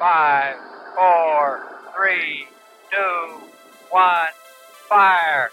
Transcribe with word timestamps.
5, 0.00 0.06
4, 0.94 1.60
3, 1.94 2.48
2, 2.90 3.42
1, 3.92 4.00
fire! 4.88 5.50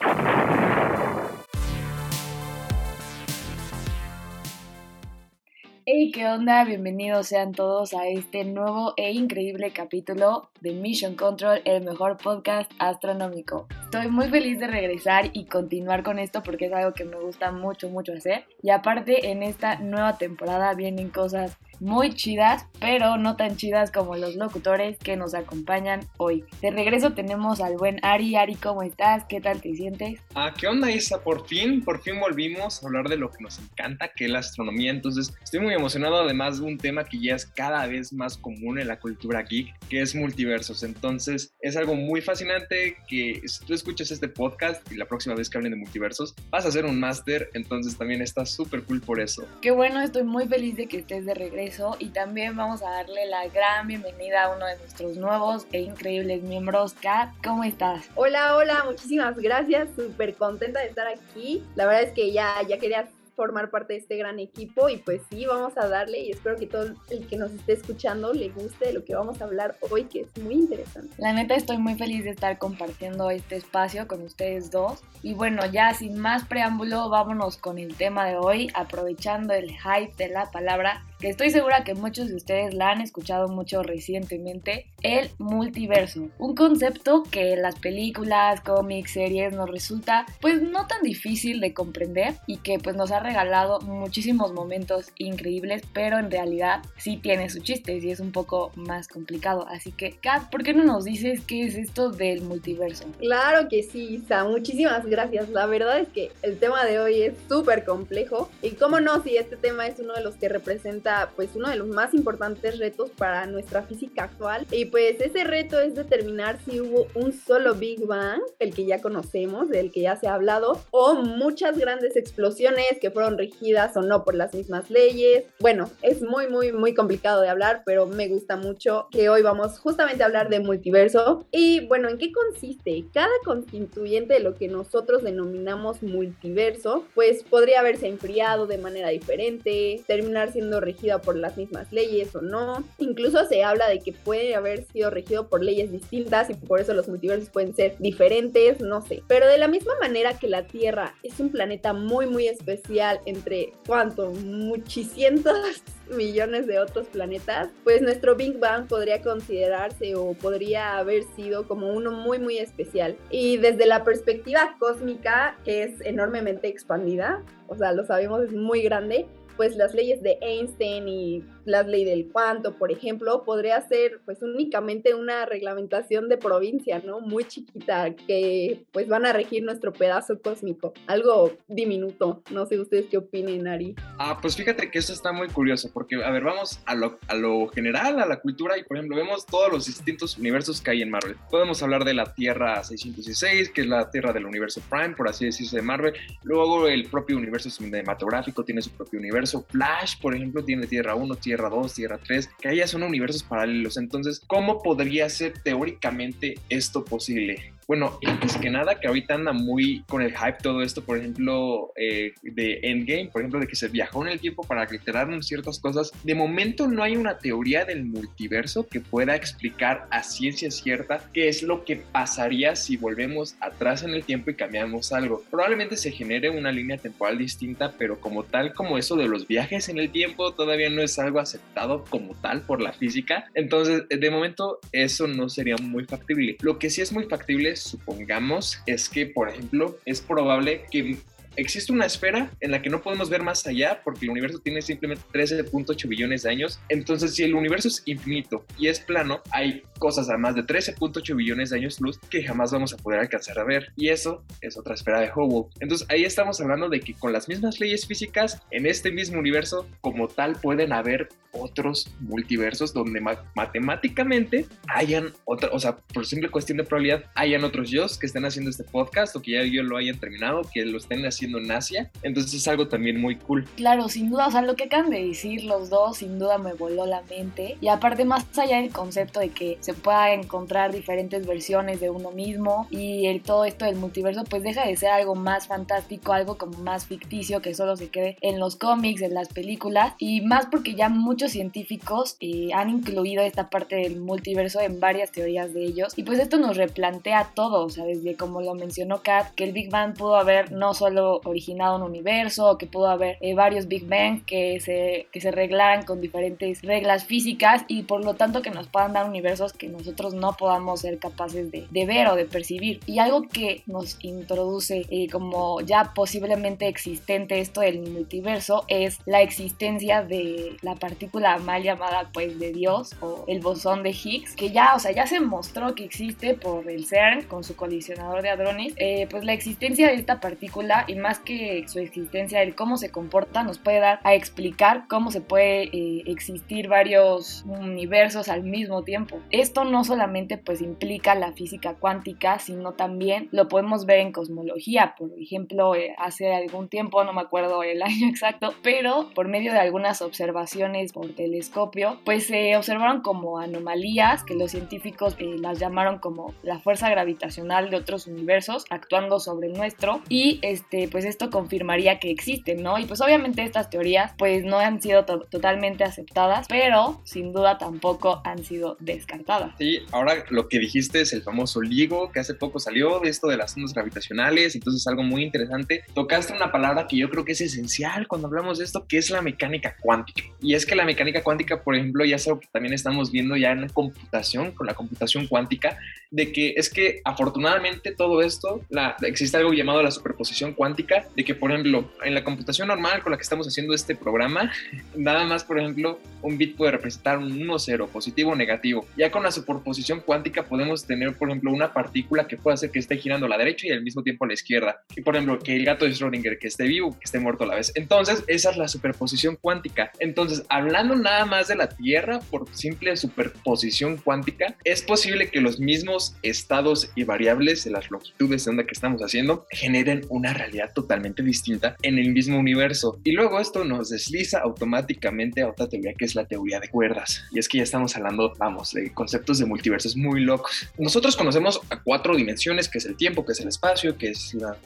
Hey, 5.86 6.12
¿qué 6.14 6.28
onda? 6.28 6.64
Bienvenidos 6.64 7.28
sean 7.28 7.52
todos 7.52 7.94
a 7.94 8.08
este 8.08 8.46
nuevo 8.46 8.94
e 8.96 9.12
increíble 9.12 9.74
capítulo 9.74 10.50
de 10.62 10.74
Mission 10.74 11.16
Control, 11.16 11.62
el 11.66 11.84
mejor 11.84 12.18
podcast 12.18 12.72
astronómico. 12.80 13.68
Estoy 13.84 14.10
muy 14.10 14.30
feliz 14.30 14.60
de 14.60 14.68
regresar 14.68 15.30
y 15.34 15.46
continuar 15.46 16.04
con 16.04 16.20
esto 16.20 16.44
porque 16.44 16.66
es 16.66 16.74
algo 16.74 16.94
que 16.94 17.06
me 17.06 17.18
gusta 17.18 17.52
mucho, 17.52 17.90
mucho 17.90 18.14
hacer. 18.14 18.46
Y 18.62 18.70
aparte, 18.70 19.32
en 19.32 19.44
esta 19.44 19.78
nueva 19.80 20.18
temporada 20.18 20.74
vienen 20.74 21.10
cosas 21.10 21.58
muy 21.80 22.14
chidas, 22.14 22.66
pero 22.80 23.18
no 23.18 23.36
tan 23.36 23.56
chidas 23.56 23.92
como 23.92 24.16
los 24.16 24.36
locutores 24.36 24.98
que 24.98 25.16
nos 25.16 25.34
acompañan 25.34 26.02
hoy. 26.18 26.44
De 26.62 26.72
regreso 26.72 27.14
tenemos 27.14 27.62
al 27.62 27.78
buen 27.78 28.00
Ari. 28.04 28.36
Ari, 28.36 28.56
¿cómo 28.56 28.82
estás? 28.82 29.26
¿Qué 29.26 29.42
tal 29.42 29.62
te 29.62 29.76
sientes? 29.76 30.20
Ah, 30.34 30.54
¿qué 30.58 30.68
onda, 30.68 30.92
Isa? 30.92 31.22
Por 31.22 31.48
fin, 31.48 31.84
por 31.84 32.02
fin 32.02 32.20
volvimos 32.20 32.84
a 32.84 32.88
hablar 32.88 33.10
de 33.10 33.18
lo 33.18 33.32
que 33.32 33.44
nos 33.44 33.60
encanta, 33.60 34.10
que 34.16 34.26
es 34.26 34.32
la 34.32 34.40
astronomía. 34.40 34.92
Entonces, 34.92 35.34
estoy 35.44 35.60
muy 35.60 35.74
emocionado, 35.74 36.18
además 36.18 36.60
de 36.60 36.66
un 36.66 36.78
tema 36.78 37.06
que 37.06 37.20
ya 37.20 37.36
es 37.36 37.46
cada 37.46 37.86
vez 37.88 38.12
más 38.12 38.38
común 38.38 38.80
en 38.80 38.88
la 38.88 39.00
cultura 39.00 39.44
geek, 39.44 39.74
que 39.88 40.02
es 40.02 40.16
multiversos. 40.48 40.84
Entonces, 40.84 41.54
es 41.60 41.76
algo 41.76 41.96
muy 41.96 42.22
fascinante 42.22 42.98
que 43.08 43.42
si 43.46 43.66
tú 43.66 43.74
escuchas 43.74 44.12
este 44.12 44.28
podcast 44.28 44.90
y 44.92 44.96
la 44.96 45.06
próxima 45.06 45.36
vez 45.36 45.50
que 45.50 45.58
hablen 45.58 45.74
de 45.74 45.78
multiversos, 45.78 46.34
vas 46.50 46.66
a 46.66 46.70
hacer 46.70 46.86
un 46.86 47.00
máster. 47.00 47.50
Entonces, 47.54 47.98
también 47.98 48.22
está 48.22 48.46
súper 48.46 48.84
cool 48.84 49.02
por 49.02 49.20
eso. 49.20 49.46
Qué 49.62 49.72
bueno, 49.72 50.02
estoy 50.02 50.24
muy 50.24 50.48
feliz 50.48 50.78
de 50.78 50.88
que 50.88 51.00
estés 51.00 51.26
de 51.26 51.34
regreso 51.34 51.98
y 52.00 52.10
también 52.10 52.56
vamos 52.56 52.82
a 52.82 52.90
darle 52.90 53.26
la 53.26 53.48
gran 53.50 53.88
bienvenida 53.88 54.44
a 54.44 54.56
uno 54.56 54.66
de 54.66 54.78
nuestros 54.78 55.18
nuevos 55.18 55.68
e 55.72 55.82
increíbles 55.82 56.42
miembros. 56.44 56.94
Kat, 56.94 57.30
¿cómo 57.44 57.64
estás? 57.64 58.06
Hola, 58.16 58.56
hola, 58.56 58.84
muchísimas 58.86 59.38
gracias, 59.38 59.90
súper 59.96 60.36
contenta 60.36 60.80
de 60.80 60.88
estar 60.88 61.08
aquí. 61.08 61.64
La 61.76 61.86
verdad 61.86 62.04
es 62.04 62.12
que 62.14 62.32
ya, 62.32 62.56
ya 62.68 62.78
quería 62.78 63.10
formar 63.38 63.70
parte 63.70 63.94
de 63.94 64.00
este 64.00 64.18
gran 64.18 64.40
equipo 64.40 64.90
y 64.90 64.98
pues 64.98 65.22
sí, 65.30 65.46
vamos 65.46 65.78
a 65.78 65.88
darle 65.88 66.20
y 66.22 66.32
espero 66.32 66.58
que 66.58 66.66
todo 66.66 66.88
el 67.12 67.28
que 67.28 67.38
nos 67.38 67.52
esté 67.52 67.74
escuchando 67.74 68.34
le 68.34 68.50
guste 68.50 68.88
de 68.88 68.94
lo 68.94 69.06
que 69.06 69.14
vamos 69.14 69.40
a 69.40 69.46
hablar 69.46 69.76
hoy, 69.92 70.06
que 70.06 70.22
es 70.22 70.44
muy 70.44 70.56
interesante. 70.56 71.14
La 71.20 71.32
neta 71.34 71.54
estoy 71.54 71.78
muy 71.78 71.94
feliz 71.94 72.24
de 72.24 72.32
estar 72.32 72.58
compartiendo 72.58 73.30
este 73.30 73.56
espacio 73.56 74.08
con 74.08 74.24
ustedes 74.24 74.72
dos 74.72 75.04
y 75.22 75.36
bueno, 75.36 75.66
ya 75.68 75.94
sin 75.94 76.18
más 76.18 76.46
preámbulo, 76.46 77.10
vámonos 77.10 77.58
con 77.58 77.78
el 77.78 77.96
tema 77.96 78.26
de 78.26 78.38
hoy, 78.38 78.72
aprovechando 78.74 79.54
el 79.54 79.70
hype 79.70 80.16
de 80.18 80.30
la 80.30 80.50
palabra 80.50 81.06
que 81.20 81.30
estoy 81.30 81.50
segura 81.50 81.84
que 81.84 81.96
muchos 81.96 82.28
de 82.30 82.36
ustedes 82.36 82.74
la 82.74 82.92
han 82.92 83.02
escuchado 83.02 83.48
mucho 83.48 83.82
recientemente, 83.82 84.92
el 85.02 85.30
multiverso. 85.40 86.30
Un 86.38 86.56
concepto 86.56 87.24
que 87.24 87.54
en 87.54 87.62
las 87.62 87.80
películas, 87.80 88.62
cómics, 88.62 89.12
series 89.12 89.54
nos 89.54 89.70
resulta 89.70 90.26
pues 90.42 90.62
no 90.62 90.86
tan 90.88 91.02
difícil 91.02 91.60
de 91.60 91.74
comprender 91.74 92.36
y 92.46 92.58
que 92.58 92.78
pues 92.78 92.96
nos 92.96 93.12
ha 93.12 93.20
regalado 93.20 93.80
muchísimos 93.82 94.54
momentos 94.54 95.08
increíbles, 95.18 95.82
pero 95.94 96.20
en 96.20 96.30
realidad 96.30 96.82
sí 96.98 97.18
tiene 97.18 97.50
su 97.50 97.60
chiste 97.60 97.98
y 97.98 98.12
es 98.12 98.20
un 98.20 98.32
poco 98.32 98.72
más 98.76 99.08
complicado. 99.08 99.68
Así 99.68 99.92
que, 99.92 100.12
Kat, 100.22 100.50
¿por 100.52 100.64
qué 100.64 100.74
no 100.74 100.84
nos 100.84 101.06
dices 101.06 101.42
qué 101.42 101.66
es 101.66 101.76
esto 101.76 102.12
del 102.12 102.42
multiverso? 102.42 103.06
Claro 103.18 103.68
que 103.70 103.82
sí, 103.82 104.22
Isa, 104.24 104.44
muchísimas 104.44 105.06
gracias. 105.06 105.50
La 105.50 105.66
verdad 105.66 106.00
es 106.00 106.10
que 106.10 106.32
el 106.44 106.60
tema 106.60 106.86
de 106.86 107.00
hoy 107.00 107.22
es 107.24 107.34
súper 107.50 107.86
complejo 107.86 108.50
y 108.62 108.72
cómo 108.72 109.00
no, 109.00 109.24
si 109.24 109.38
este 109.38 109.58
tema 109.58 109.88
es 109.88 110.00
uno 110.00 110.14
de 110.14 110.24
los 110.24 110.36
que 110.36 110.50
representa 110.50 111.07
pues 111.36 111.56
uno 111.56 111.70
de 111.70 111.76
los 111.76 111.88
más 111.88 112.14
importantes 112.14 112.80
retos 112.80 113.10
para 113.12 113.46
nuestra 113.46 113.84
física 113.84 114.26
actual 114.26 114.66
y 114.72 114.86
pues 114.86 115.20
ese 115.22 115.44
reto 115.44 115.80
es 115.80 115.96
determinar 115.96 116.60
si 116.66 116.82
hubo 116.82 117.08
un 117.16 117.32
solo 117.32 117.76
Big 117.76 118.06
Bang, 118.06 118.42
el 118.60 118.74
que 118.74 118.86
ya 118.86 119.02
conocemos, 119.02 119.70
del 119.70 119.92
que 119.92 120.02
ya 120.02 120.16
se 120.18 120.28
ha 120.28 120.34
hablado, 120.34 120.82
o 120.92 121.16
muchas 121.16 121.78
grandes 121.78 122.16
explosiones 122.16 123.00
que 123.00 123.12
fueron 123.12 123.38
regidas 123.38 123.96
o 123.96 124.02
no 124.02 124.24
por 124.24 124.36
las 124.36 124.54
mismas 124.54 124.90
leyes. 124.90 125.46
Bueno, 125.60 125.90
es 126.02 126.22
muy 126.22 126.48
muy 126.48 126.72
muy 126.72 126.94
complicado 126.94 127.42
de 127.42 127.50
hablar, 127.50 127.84
pero 127.86 128.06
me 128.06 128.28
gusta 128.28 128.58
mucho 128.58 129.08
que 129.12 129.30
hoy 129.30 129.42
vamos 129.42 129.80
justamente 129.80 130.24
a 130.24 130.26
hablar 130.26 130.50
de 130.50 130.60
multiverso 130.60 131.46
y 131.52 131.86
bueno, 131.88 132.10
¿en 132.10 132.18
qué 132.18 132.32
consiste? 132.32 133.06
Cada 133.14 133.32
constituyente 133.46 134.36
de 134.36 134.40
lo 134.42 134.56
que 134.56 134.68
nosotros 134.68 135.24
denominamos 135.24 136.04
multiverso, 136.04 137.06
pues 137.16 137.44
podría 137.44 137.80
haberse 137.80 138.08
enfriado 138.08 138.68
de 138.68 138.78
manera 138.78 139.10
diferente, 139.10 140.04
terminar 140.06 140.52
siendo 140.52 140.80
regido 140.82 140.97
por 141.24 141.36
las 141.36 141.58
mismas 141.58 141.92
leyes 141.92 142.36
o 142.36 142.42
no. 142.42 142.84
Incluso 142.98 143.46
se 143.46 143.64
habla 143.64 143.88
de 143.88 144.00
que 144.00 144.14
puede 144.14 144.56
haber 144.56 144.84
sido 144.86 145.10
regido 145.10 145.48
por 145.48 145.64
leyes 145.64 145.92
distintas 145.92 146.50
y 146.50 146.56
por 146.56 146.80
eso 146.80 146.94
los 146.94 147.08
multiversos 147.08 147.50
pueden 147.50 147.76
ser 147.76 147.96
diferentes, 148.00 148.82
no 148.82 149.02
sé. 149.02 149.24
Pero 149.28 149.48
de 149.48 149.58
la 149.58 149.68
misma 149.68 149.94
manera 150.00 150.38
que 150.38 150.48
la 150.48 150.64
Tierra 150.64 151.16
es 151.24 151.40
un 151.40 151.52
planeta 151.52 151.94
muy 151.94 152.26
muy 152.26 152.48
especial 152.48 153.20
entre 153.26 153.74
cuánto, 153.86 154.32
muchísimos 154.32 155.44
millones 156.16 156.68
de 156.68 156.80
otros 156.80 157.08
planetas, 157.08 157.70
pues 157.84 158.02
nuestro 158.02 158.36
Big 158.36 158.60
Bang 158.60 158.88
podría 158.88 159.22
considerarse 159.22 160.16
o 160.16 160.34
podría 160.34 160.98
haber 160.98 161.24
sido 161.36 161.68
como 161.68 161.92
uno 161.92 162.12
muy 162.12 162.40
muy 162.40 162.58
especial. 162.58 163.18
Y 163.30 163.58
desde 163.58 163.86
la 163.86 164.04
perspectiva 164.04 164.76
cósmica, 164.80 165.58
que 165.66 165.84
es 165.84 166.02
enormemente 166.02 166.68
expandida, 166.68 167.44
o 167.68 167.76
sea, 167.76 167.92
lo 167.92 168.06
sabemos, 168.06 168.44
es 168.44 168.54
muy 168.54 168.82
grande, 168.82 169.28
pues 169.58 169.76
las 169.76 169.94
leyes 169.94 170.22
de 170.22 170.38
Einstein 170.42 171.08
y 171.08 171.44
la 171.68 171.84
ley 171.84 172.06
del 172.06 172.30
cuanto, 172.32 172.78
por 172.78 172.92
ejemplo, 172.92 173.44
podría 173.44 173.82
ser 173.82 174.22
pues 174.26 174.42
únicamente 174.42 175.14
una 175.14 175.46
reglamentación 175.46 176.30
de 176.30 176.38
provincia, 176.38 177.02
¿no? 177.06 177.20
Muy 177.20 177.44
chiquita, 177.44 178.16
que 178.16 178.86
pues 178.94 179.08
van 179.08 179.26
a 179.26 179.34
regir 179.34 179.64
nuestro 179.64 179.92
pedazo 179.92 180.40
cósmico, 180.42 180.94
algo 181.08 181.58
diminuto. 181.68 182.42
No 182.52 182.66
sé 182.66 182.80
ustedes 182.80 183.08
qué 183.12 183.18
opinen, 183.18 183.68
Ari. 183.68 183.96
Ah, 184.18 184.40
pues 184.42 184.56
fíjate 184.56 184.90
que 184.90 185.00
eso 185.00 185.12
está 185.12 185.34
muy 185.34 185.50
curioso, 185.50 185.92
porque 185.94 186.24
a 186.24 186.32
ver, 186.32 186.44
vamos 186.44 186.80
a 186.86 186.96
lo, 186.96 187.20
a 187.28 187.36
lo 187.36 187.68
general, 187.68 188.20
a 188.20 188.26
la 188.26 188.40
cultura, 188.40 188.78
y 188.78 188.84
por 188.84 188.98
ejemplo, 188.98 189.18
vemos 189.18 189.46
todos 189.46 189.70
los 189.72 189.86
distintos 189.88 190.38
universos 190.38 190.80
que 190.82 190.92
hay 190.92 191.02
en 191.02 191.10
Marvel. 191.10 191.36
Podemos 191.52 191.84
hablar 191.84 192.06
de 192.06 192.14
la 192.14 192.34
Tierra 192.34 192.82
616, 192.82 193.72
que 193.72 193.82
es 193.82 193.88
la 193.88 194.10
Tierra 194.10 194.32
del 194.32 194.46
universo 194.46 194.82
Prime, 194.90 195.16
por 195.16 195.28
así 195.28 195.46
decirse, 195.46 195.76
de 195.76 195.82
Marvel. 195.82 196.14
Luego 196.44 196.88
el 196.88 197.10
propio 197.10 197.36
universo 197.36 197.70
cinematográfico 197.70 198.64
tiene 198.64 198.82
su 198.82 198.92
propio 198.92 199.20
universo. 199.20 199.66
Flash, 199.70 200.22
por 200.22 200.34
ejemplo, 200.34 200.64
tiene 200.64 200.88
Tierra 200.88 201.16
1, 201.16 201.36
Tierra 201.36 201.57
Tierra 201.58 201.70
2, 201.72 201.94
Tierra 201.96 202.20
3, 202.24 202.50
que 202.62 202.68
haya 202.68 202.86
son 202.86 203.02
universos 203.02 203.42
paralelos. 203.42 203.98
Entonces, 203.98 204.40
¿cómo 204.46 204.80
podría 204.84 205.28
ser 205.28 205.54
teóricamente 205.64 206.60
esto 206.70 207.04
posible? 207.04 207.74
Bueno, 207.88 208.20
antes 208.26 208.58
que 208.58 208.70
nada, 208.70 209.00
que 209.00 209.08
ahorita 209.08 209.36
anda 209.36 209.54
muy 209.54 210.04
con 210.10 210.22
el 210.22 210.36
hype 210.36 210.58
todo 210.62 210.82
esto, 210.82 211.06
por 211.06 211.18
ejemplo, 211.18 211.94
eh, 211.96 212.34
de 212.42 212.82
Endgame, 212.84 213.30
por 213.32 213.42
ejemplo, 213.42 213.62
de 213.62 213.68
que 213.68 213.78
se 213.78 213.88
viajó 213.88 214.26
en 214.26 214.34
el 214.34 214.42
tiempo 214.42 214.64
para 214.64 214.82
aclararnos 214.82 215.48
ciertas 215.48 215.80
cosas. 215.80 216.12
De 216.26 216.36
momento 216.36 216.88
no 216.88 217.02
hay 217.02 217.16
una 217.16 217.38
teoría 217.38 217.86
del 217.86 218.04
multiverso 218.04 218.86
que 218.86 219.00
pueda 219.00 219.38
explicar 219.38 220.06
a 220.12 220.22
ciencia 220.24 220.70
cierta 220.70 221.22
qué 221.34 221.48
es 221.48 221.64
lo 221.64 221.86
que 221.86 221.96
pasaría 221.96 222.76
si 222.76 222.98
volvemos 222.98 223.56
atrás 223.62 224.04
en 224.04 224.10
el 224.10 224.26
tiempo 224.26 224.52
y 224.52 224.56
cambiamos 224.56 225.14
algo. 225.14 225.44
Probablemente 225.50 225.96
se 225.96 226.12
genere 226.12 226.50
una 226.50 226.74
línea 226.74 226.98
temporal 226.98 227.38
distinta, 227.38 227.94
pero 227.98 228.20
como 228.20 228.44
tal, 228.44 228.74
como 228.74 228.98
eso 228.98 229.16
de 229.16 229.30
los 229.30 229.48
viajes 229.48 229.88
en 229.88 229.98
el 229.98 230.12
tiempo, 230.12 230.54
todavía 230.54 230.90
no 230.90 231.02
es 231.02 231.18
algo 231.20 231.40
aceptado 231.40 232.04
como 232.10 232.36
tal 232.36 232.64
por 232.64 232.82
la 232.82 232.92
física. 232.92 233.46
Entonces, 233.54 234.04
de 234.10 234.30
momento, 234.30 234.80
eso 234.92 235.26
no 235.26 235.48
sería 235.48 235.78
muy 235.78 236.04
factible. 236.04 236.58
Lo 236.60 236.80
que 236.80 236.90
sí 236.90 237.00
es 237.00 237.14
muy 237.14 237.24
factible 237.26 237.77
supongamos, 237.82 238.80
es 238.86 239.10
que, 239.10 239.26
por 239.26 239.50
ejemplo, 239.50 239.98
es 240.06 240.22
probable 240.22 240.86
que 240.92 241.18
existe 241.58 241.92
una 241.92 242.06
esfera 242.06 242.52
en 242.62 242.72
la 242.72 242.82
que 242.82 242.90
no 242.90 243.02
podemos 243.02 243.30
ver 243.30 243.44
más 243.44 243.66
allá 243.68 244.02
porque 244.04 244.26
el 244.26 244.32
universo 244.32 244.60
tiene 244.60 244.82
simplemente 244.82 245.24
13.8 245.34 246.08
billones 246.08 246.44
de 246.44 246.52
años. 246.52 246.80
Entonces, 246.88 247.34
si 247.36 247.44
el 247.44 247.56
universo 247.56 247.90
es 247.90 248.04
infinito 248.06 248.66
y 248.78 248.88
es 248.88 249.00
plano, 249.00 249.42
hay 249.52 249.84
cosas 250.00 250.30
a 250.30 250.38
más 250.38 250.56
de 250.56 250.64
13.8 250.64 251.36
billones 251.36 251.72
de 251.72 251.78
años 251.78 252.00
luz 252.00 252.20
que 252.30 252.44
jamás 252.44 252.72
vamos 252.72 252.94
a 252.94 252.98
poder 252.98 253.20
alcanzar 253.20 253.60
a 253.60 253.64
ver. 253.64 253.92
Y 253.96 254.10
eso 254.10 254.44
es 254.62 254.78
otra 254.78 254.94
esfera 254.94 255.20
de 255.20 255.32
Hubble. 255.36 255.70
Entonces, 255.80 256.08
ahí 256.10 256.24
estamos 256.24 256.62
hablando 256.62 256.90
de 256.90 257.00
que 257.00 257.14
con 257.14 257.34
las 257.34 257.50
mismas 257.50 257.80
leyes 257.80 258.06
físicas, 258.06 258.62
en 258.72 258.86
este 258.86 259.12
mismo 259.12 259.40
universo, 259.40 259.88
como 260.02 260.28
tal, 260.28 260.54
pueden 260.62 260.94
haber 260.94 261.28
otros 261.52 262.14
multiversos 262.20 262.94
donde 262.94 263.20
matemáticamente 263.56 264.68
hayan 264.88 265.34
otra, 265.46 265.70
o 265.72 265.80
sea, 265.80 265.98
por 265.98 266.26
simple 266.26 266.50
cuestión 266.50 266.78
de 266.78 266.84
probabilidad, 266.84 267.24
hayan 267.34 267.64
otros 267.64 267.90
yo 267.90 268.06
que 268.20 268.28
estén 268.28 268.46
haciendo 268.46 268.70
este 268.70 268.84
podcast 268.84 269.36
o 269.36 269.42
que 269.42 269.54
ya 269.54 269.64
yo 269.64 269.82
lo 269.82 269.98
hayan 269.98 270.20
terminado, 270.20 270.62
que 270.72 270.86
lo 270.86 270.98
estén 270.98 271.26
haciendo 271.26 271.47
Asia. 271.72 272.10
Entonces 272.24 272.54
es 272.54 272.68
algo 272.68 272.88
también 272.88 273.20
muy 273.20 273.36
cool. 273.38 273.66
Claro, 273.76 274.10
sin 274.10 274.30
duda, 274.30 274.48
o 274.48 274.52
sea, 274.52 274.62
lo 274.62 274.76
que 274.76 274.86
acaban 274.86 275.10
de 275.10 275.26
decir 275.26 275.64
los 275.64 275.90
dos, 275.90 276.18
sin 276.18 276.40
duda 276.40 276.58
me 276.58 276.74
voló 276.74 277.06
la 277.06 277.22
mente. 277.30 277.78
Y 277.82 277.88
aparte, 277.88 278.26
más 278.26 278.46
allá 278.58 278.78
del 278.82 278.92
concepto 278.92 279.40
de 279.40 279.50
que 279.50 279.78
se 279.80 279.94
pueda 279.94 280.34
encontrar 280.34 280.94
diferentes 280.94 281.46
versiones 281.46 282.00
de 282.00 282.10
uno 282.10 282.32
mismo 282.32 282.88
y 282.90 283.40
todo 283.40 283.66
esto 283.66 283.86
del 283.86 283.96
multiverso, 283.96 284.44
pues 284.44 284.64
deja 284.64 284.86
de 284.86 284.96
ser 284.96 285.10
algo 285.10 285.36
más 285.36 285.68
fantástico, 285.68 286.34
algo 286.34 286.58
como 286.58 286.78
más 286.80 287.06
ficticio 287.06 287.62
que 287.62 287.74
solo 287.74 287.96
se 287.96 288.10
quede 288.10 288.38
en 288.42 288.60
los 288.60 288.76
cómics, 288.76 289.22
en 289.22 289.34
las 289.34 289.50
películas. 289.50 290.14
Y 290.18 290.42
más 290.42 290.68
porque 290.68 290.96
ya 290.96 291.10
muchos 291.10 291.52
científicos 291.52 292.38
eh, 292.40 292.70
han 292.74 292.90
incluido 292.90 293.44
esta 293.44 293.70
parte 293.70 293.96
del 293.96 294.20
multiverso 294.20 294.80
en 294.80 295.00
varias 295.00 295.32
teorías 295.32 295.74
de 295.74 295.84
ellos. 295.84 296.14
Y 296.18 296.24
pues 296.24 296.40
esto 296.40 296.58
nos 296.58 296.78
replantea 296.78 297.52
todo, 297.54 297.86
o 297.86 297.90
sea, 297.90 298.06
desde 298.06 298.36
como 298.36 298.62
lo 298.62 298.74
mencionó 298.74 299.22
Kat, 299.22 299.54
que 299.56 299.64
el 299.64 299.72
Big 299.72 299.90
Bang 299.90 300.16
pudo 300.16 300.36
haber 300.36 300.72
no 300.72 300.94
solo 300.94 301.37
originado 301.46 301.96
un 301.98 302.04
universo, 302.04 302.78
que 302.78 302.88
pudo 302.88 303.08
haber 303.08 303.38
eh, 303.42 303.54
varios 303.54 303.88
Big 303.88 304.08
Bang 304.08 304.44
que 304.46 304.80
se, 304.80 305.28
que 305.32 305.42
se 305.42 305.52
reglaran 305.52 306.04
con 306.06 306.22
diferentes 306.22 306.82
reglas 306.82 307.26
físicas 307.26 307.84
y 307.88 308.04
por 308.04 308.24
lo 308.24 308.36
tanto 308.36 308.62
que 308.62 308.70
nos 308.70 308.88
puedan 308.88 309.14
dar 309.14 309.28
universos 309.28 309.74
que 309.74 309.88
nosotros 309.88 310.34
no 310.34 310.54
podamos 310.54 311.02
ser 311.02 311.20
capaces 311.20 311.72
de, 311.72 311.88
de 311.90 312.06
ver 312.06 312.28
o 312.28 312.36
de 312.36 312.46
percibir. 312.46 313.00
Y 313.06 313.20
algo 313.20 313.44
que 313.44 313.84
nos 313.86 314.18
introduce 314.24 315.06
eh, 315.10 315.28
como 315.32 315.82
ya 315.82 316.12
posiblemente 316.14 316.88
existente 316.88 317.60
esto 317.60 317.82
del 317.82 318.02
multiverso 318.02 318.86
es 318.88 319.20
la 319.26 319.42
existencia 319.42 320.24
de 320.24 320.78
la 320.82 320.96
partícula 320.96 321.58
mal 321.58 321.84
llamada 321.84 322.30
pues 322.34 322.60
de 322.60 322.72
Dios 322.72 323.16
o 323.22 323.46
el 323.48 323.60
bosón 323.60 324.04
de 324.04 324.12
Higgs, 324.12 324.56
que 324.56 324.72
ya, 324.72 324.96
o 324.96 325.00
sea, 325.00 325.12
ya 325.12 325.28
se 325.28 325.40
mostró 325.40 325.96
que 325.96 326.04
existe 326.04 326.54
por 326.54 326.90
el 326.90 327.06
CERN 327.06 327.44
con 327.44 327.64
su 327.64 327.76
colisionador 327.76 328.42
de 328.42 328.50
hadrones, 328.50 328.94
eh, 328.98 329.28
pues 329.30 329.44
la 329.44 329.54
existencia 329.54 330.08
de 330.08 330.16
esta 330.16 330.40
partícula 330.40 331.06
y 331.08 331.16
más 331.16 331.27
que 331.36 331.88
su 331.88 332.00
existencia, 332.00 332.62
el 332.62 332.76
cómo 332.76 332.98
se 332.98 333.12
comporta, 333.12 333.64
nos 333.64 333.80
puede 333.80 334.00
dar 334.00 334.20
a 334.24 334.34
explicar 334.34 335.06
cómo 335.10 335.32
se 335.32 335.42
puede 335.42 335.90
eh, 335.92 336.24
existir 336.26 336.88
varios 336.88 337.64
universos 337.68 338.50
al 338.50 338.64
mismo 338.64 339.04
tiempo. 339.04 339.40
Esto 339.52 339.84
no 339.84 340.04
solamente 340.04 340.58
pues 340.58 340.82
implica 340.82 341.36
la 341.36 341.52
física 341.54 341.96
cuántica, 341.96 342.60
sino 342.60 342.94
también 342.94 343.50
lo 343.52 343.68
podemos 343.68 344.06
ver 344.06 344.20
en 344.20 344.32
cosmología, 344.32 345.16
por 345.18 345.32
ejemplo, 345.40 345.96
eh, 345.96 346.16
hace 346.18 346.54
algún 346.54 346.88
tiempo, 346.90 347.24
no 347.24 347.34
me 347.34 347.42
acuerdo 347.42 347.84
el 347.84 348.02
año 348.04 348.28
exacto, 348.28 348.74
pero 348.82 349.30
por 349.36 349.48
medio 349.48 349.74
de 349.74 349.80
algunas 349.80 350.22
observaciones 350.22 351.14
por 351.14 351.34
telescopio, 351.34 352.20
pues 352.24 352.48
se 352.48 352.76
observaron 352.76 353.22
como 353.22 353.60
anomalías 353.60 354.44
que 354.44 354.56
los 354.56 354.72
científicos 354.72 355.36
las 355.40 355.80
llamaron 355.80 356.20
como 356.20 356.54
la 356.64 356.80
fuerza 356.80 357.10
gravitacional 357.10 357.90
de 357.90 357.98
otros 357.98 358.28
universos 358.28 358.86
actuando 358.90 359.40
sobre 359.40 359.68
el 359.68 359.74
nuestro 359.74 360.22
y 360.30 360.60
este 360.62 361.07
pues 361.08 361.26
esto 361.26 361.50
confirmaría 361.50 362.20
que 362.20 362.32
existen, 362.32 362.84
¿no? 362.84 362.98
Y 362.98 363.06
pues 363.06 363.22
obviamente 363.22 363.64
estas 363.64 363.90
teorías 363.90 364.34
pues 364.38 364.64
no 364.64 364.80
han 364.80 365.02
sido 365.02 365.26
totalmente 365.26 366.04
aceptadas, 366.04 366.68
pero 366.68 367.22
sin 367.24 367.54
duda 367.54 367.78
tampoco 367.78 368.42
han 368.44 368.64
sido 368.64 368.98
descartadas. 369.00 369.76
Sí, 369.78 370.00
ahora 370.12 370.46
lo 370.50 370.68
que 370.68 370.80
dijiste 370.80 371.22
es 371.22 371.34
el 371.34 371.42
famoso 371.42 371.82
LIGO 371.82 372.32
que 372.32 372.40
hace 372.40 372.54
poco 372.54 372.80
salió 372.80 373.20
de 373.20 373.30
esto 373.30 373.48
de 373.48 373.58
las 373.58 373.76
ondas 373.76 373.94
gravitacionales, 373.94 374.76
entonces 374.76 375.06
algo 375.08 375.24
muy 375.24 375.44
interesante. 375.44 376.04
Tocaste 376.14 376.54
una 376.54 376.72
palabra 376.72 377.08
que 377.08 377.18
yo 377.18 377.30
creo 377.30 377.46
que 377.46 377.54
es 377.54 377.62
esencial 377.62 378.28
cuando 378.28 378.48
hablamos 378.48 378.80
de 378.80 378.86
esto, 378.86 379.06
que 379.08 379.18
es 379.18 379.30
la 379.30 379.42
mecánica 379.42 379.96
cuántica. 380.00 380.44
Y 380.62 380.74
es 380.74 380.86
que 380.86 380.96
la 380.96 381.06
mecánica 381.06 381.44
cuántica, 381.44 381.84
por 381.84 381.96
ejemplo, 381.96 382.26
ya 382.26 382.36
es 382.36 382.48
algo 382.48 382.60
que 382.60 382.68
también 382.72 382.94
estamos 382.94 383.32
viendo 383.32 383.56
ya 383.56 383.72
en 383.72 383.88
computación, 383.90 384.72
con 384.72 384.88
la 384.88 384.94
computación 384.94 385.48
cuántica, 385.48 385.98
de 386.32 386.52
que 386.52 386.74
es 386.76 386.90
que 386.90 387.22
afortunadamente 387.24 388.14
todo 388.14 388.42
esto, 388.42 388.82
la, 388.90 389.16
existe 389.22 389.58
algo 389.58 389.74
llamado 389.74 390.04
la 390.04 390.12
superposición 390.12 390.74
cuántica, 390.74 391.28
de 391.36 391.44
que 391.44 391.56
por 391.56 391.72
ejemplo 391.72 392.12
en 392.24 392.34
la 392.34 392.44
computación 392.44 392.88
normal 392.88 393.22
con 393.24 393.32
la 393.32 393.38
que 393.38 393.44
estamos 393.44 393.68
haciendo 393.68 393.94
este 393.94 394.16
programa, 394.16 394.72
nada 395.16 395.44
más 395.46 395.64
por 395.64 395.80
ejemplo 395.80 396.20
un 396.42 396.58
bit 396.58 396.76
puede 396.76 396.92
representar 396.92 397.38
un 397.38 397.52
1, 397.52 397.80
0, 397.80 398.10
positivo 398.12 398.52
o 398.52 398.56
negativo. 398.56 399.06
Ya 399.18 399.32
con 399.32 399.44
la 399.44 399.52
superposición 399.52 400.22
cuántica 400.22 400.64
podemos 400.64 401.06
tener 401.06 401.36
por 401.36 401.50
ejemplo 401.50 401.72
una 401.72 401.94
partícula 401.94 402.48
que 402.48 402.58
pueda 402.58 402.76
hacer 402.76 402.92
que 402.92 403.00
esté 403.00 403.18
girando 403.18 403.46
a 403.46 403.50
la 403.50 403.58
derecha 403.58 403.88
y 403.88 403.92
al 403.92 404.04
mismo 404.04 404.24
tiempo 404.24 404.46
a 404.46 404.48
la 404.48 404.54
izquierda. 404.54 405.02
Y 405.16 405.22
por 405.22 405.36
ejemplo 405.36 405.60
que 405.60 405.76
el 405.76 405.86
gato 405.86 406.06
de 406.06 406.12
Schrödinger 406.12 406.60
que 406.60 406.68
esté 406.68 406.86
vivo, 406.86 407.12
que 407.12 407.26
esté 407.26 407.40
muerto 407.40 407.64
a 407.64 407.68
la 407.68 407.76
vez. 407.76 407.92
Entonces 407.96 408.44
esa 408.48 408.72
es 408.72 408.78
la 408.78 408.88
superposición 408.88 409.58
cuántica. 409.60 410.12
Entonces 410.20 410.64
hablando 410.70 411.16
nada 411.16 411.46
más 411.46 411.68
de 411.68 411.76
la 411.76 411.90
Tierra 411.90 412.40
por 412.52 412.68
simple 412.76 413.16
superposición 413.18 414.18
cuántica, 414.18 414.76
es 414.84 415.02
posible 415.02 415.50
que 415.50 415.62
los 415.62 415.80
mismos 415.80 416.17
estados 416.42 417.12
y 417.16 417.24
variables 417.24 417.84
de 417.84 417.92
las 417.92 418.10
longitudes 418.12 418.66
de 418.66 418.72
onda 418.72 418.86
que 418.86 418.94
estamos 418.94 419.22
haciendo 419.22 419.66
generen 419.70 420.26
una 420.30 420.54
realidad 420.54 420.92
totalmente 420.94 421.44
distinta 421.44 421.96
en 422.02 422.18
el 422.18 422.32
mismo 422.32 422.60
universo. 422.60 423.20
Y 423.24 423.32
luego 423.32 423.60
esto 423.60 423.84
nos 423.84 424.10
desliza 424.10 424.60
automáticamente 424.60 425.62
a 425.62 425.70
otra 425.70 425.88
teoría 425.88 426.14
que 426.14 426.26
es 426.26 426.36
la 426.36 426.46
teoría 426.46 426.80
de 426.80 426.90
cuerdas. 426.90 427.44
Y 427.52 427.60
es 427.60 427.68
que 427.68 427.78
ya 427.78 427.84
estamos 427.84 428.16
hablando, 428.16 428.54
vamos, 428.58 428.94
de 428.94 429.14
conceptos 429.14 429.60
de 429.60 429.66
multiversos 429.66 430.16
muy 430.16 430.42
locos. 430.42 430.90
Nosotros 430.98 431.36
conocemos 431.36 431.80
a 431.90 432.02
cuatro 432.02 432.36
dimensiones, 432.36 432.90
que 432.90 432.98
es 432.98 433.06
el 433.06 433.16
tiempo, 433.16 433.46
que 433.46 433.54
es 433.54 433.60
el 433.60 433.68
espacio, 433.68 434.18
que 434.18 434.30
es 434.30 434.54
la... 434.54 434.78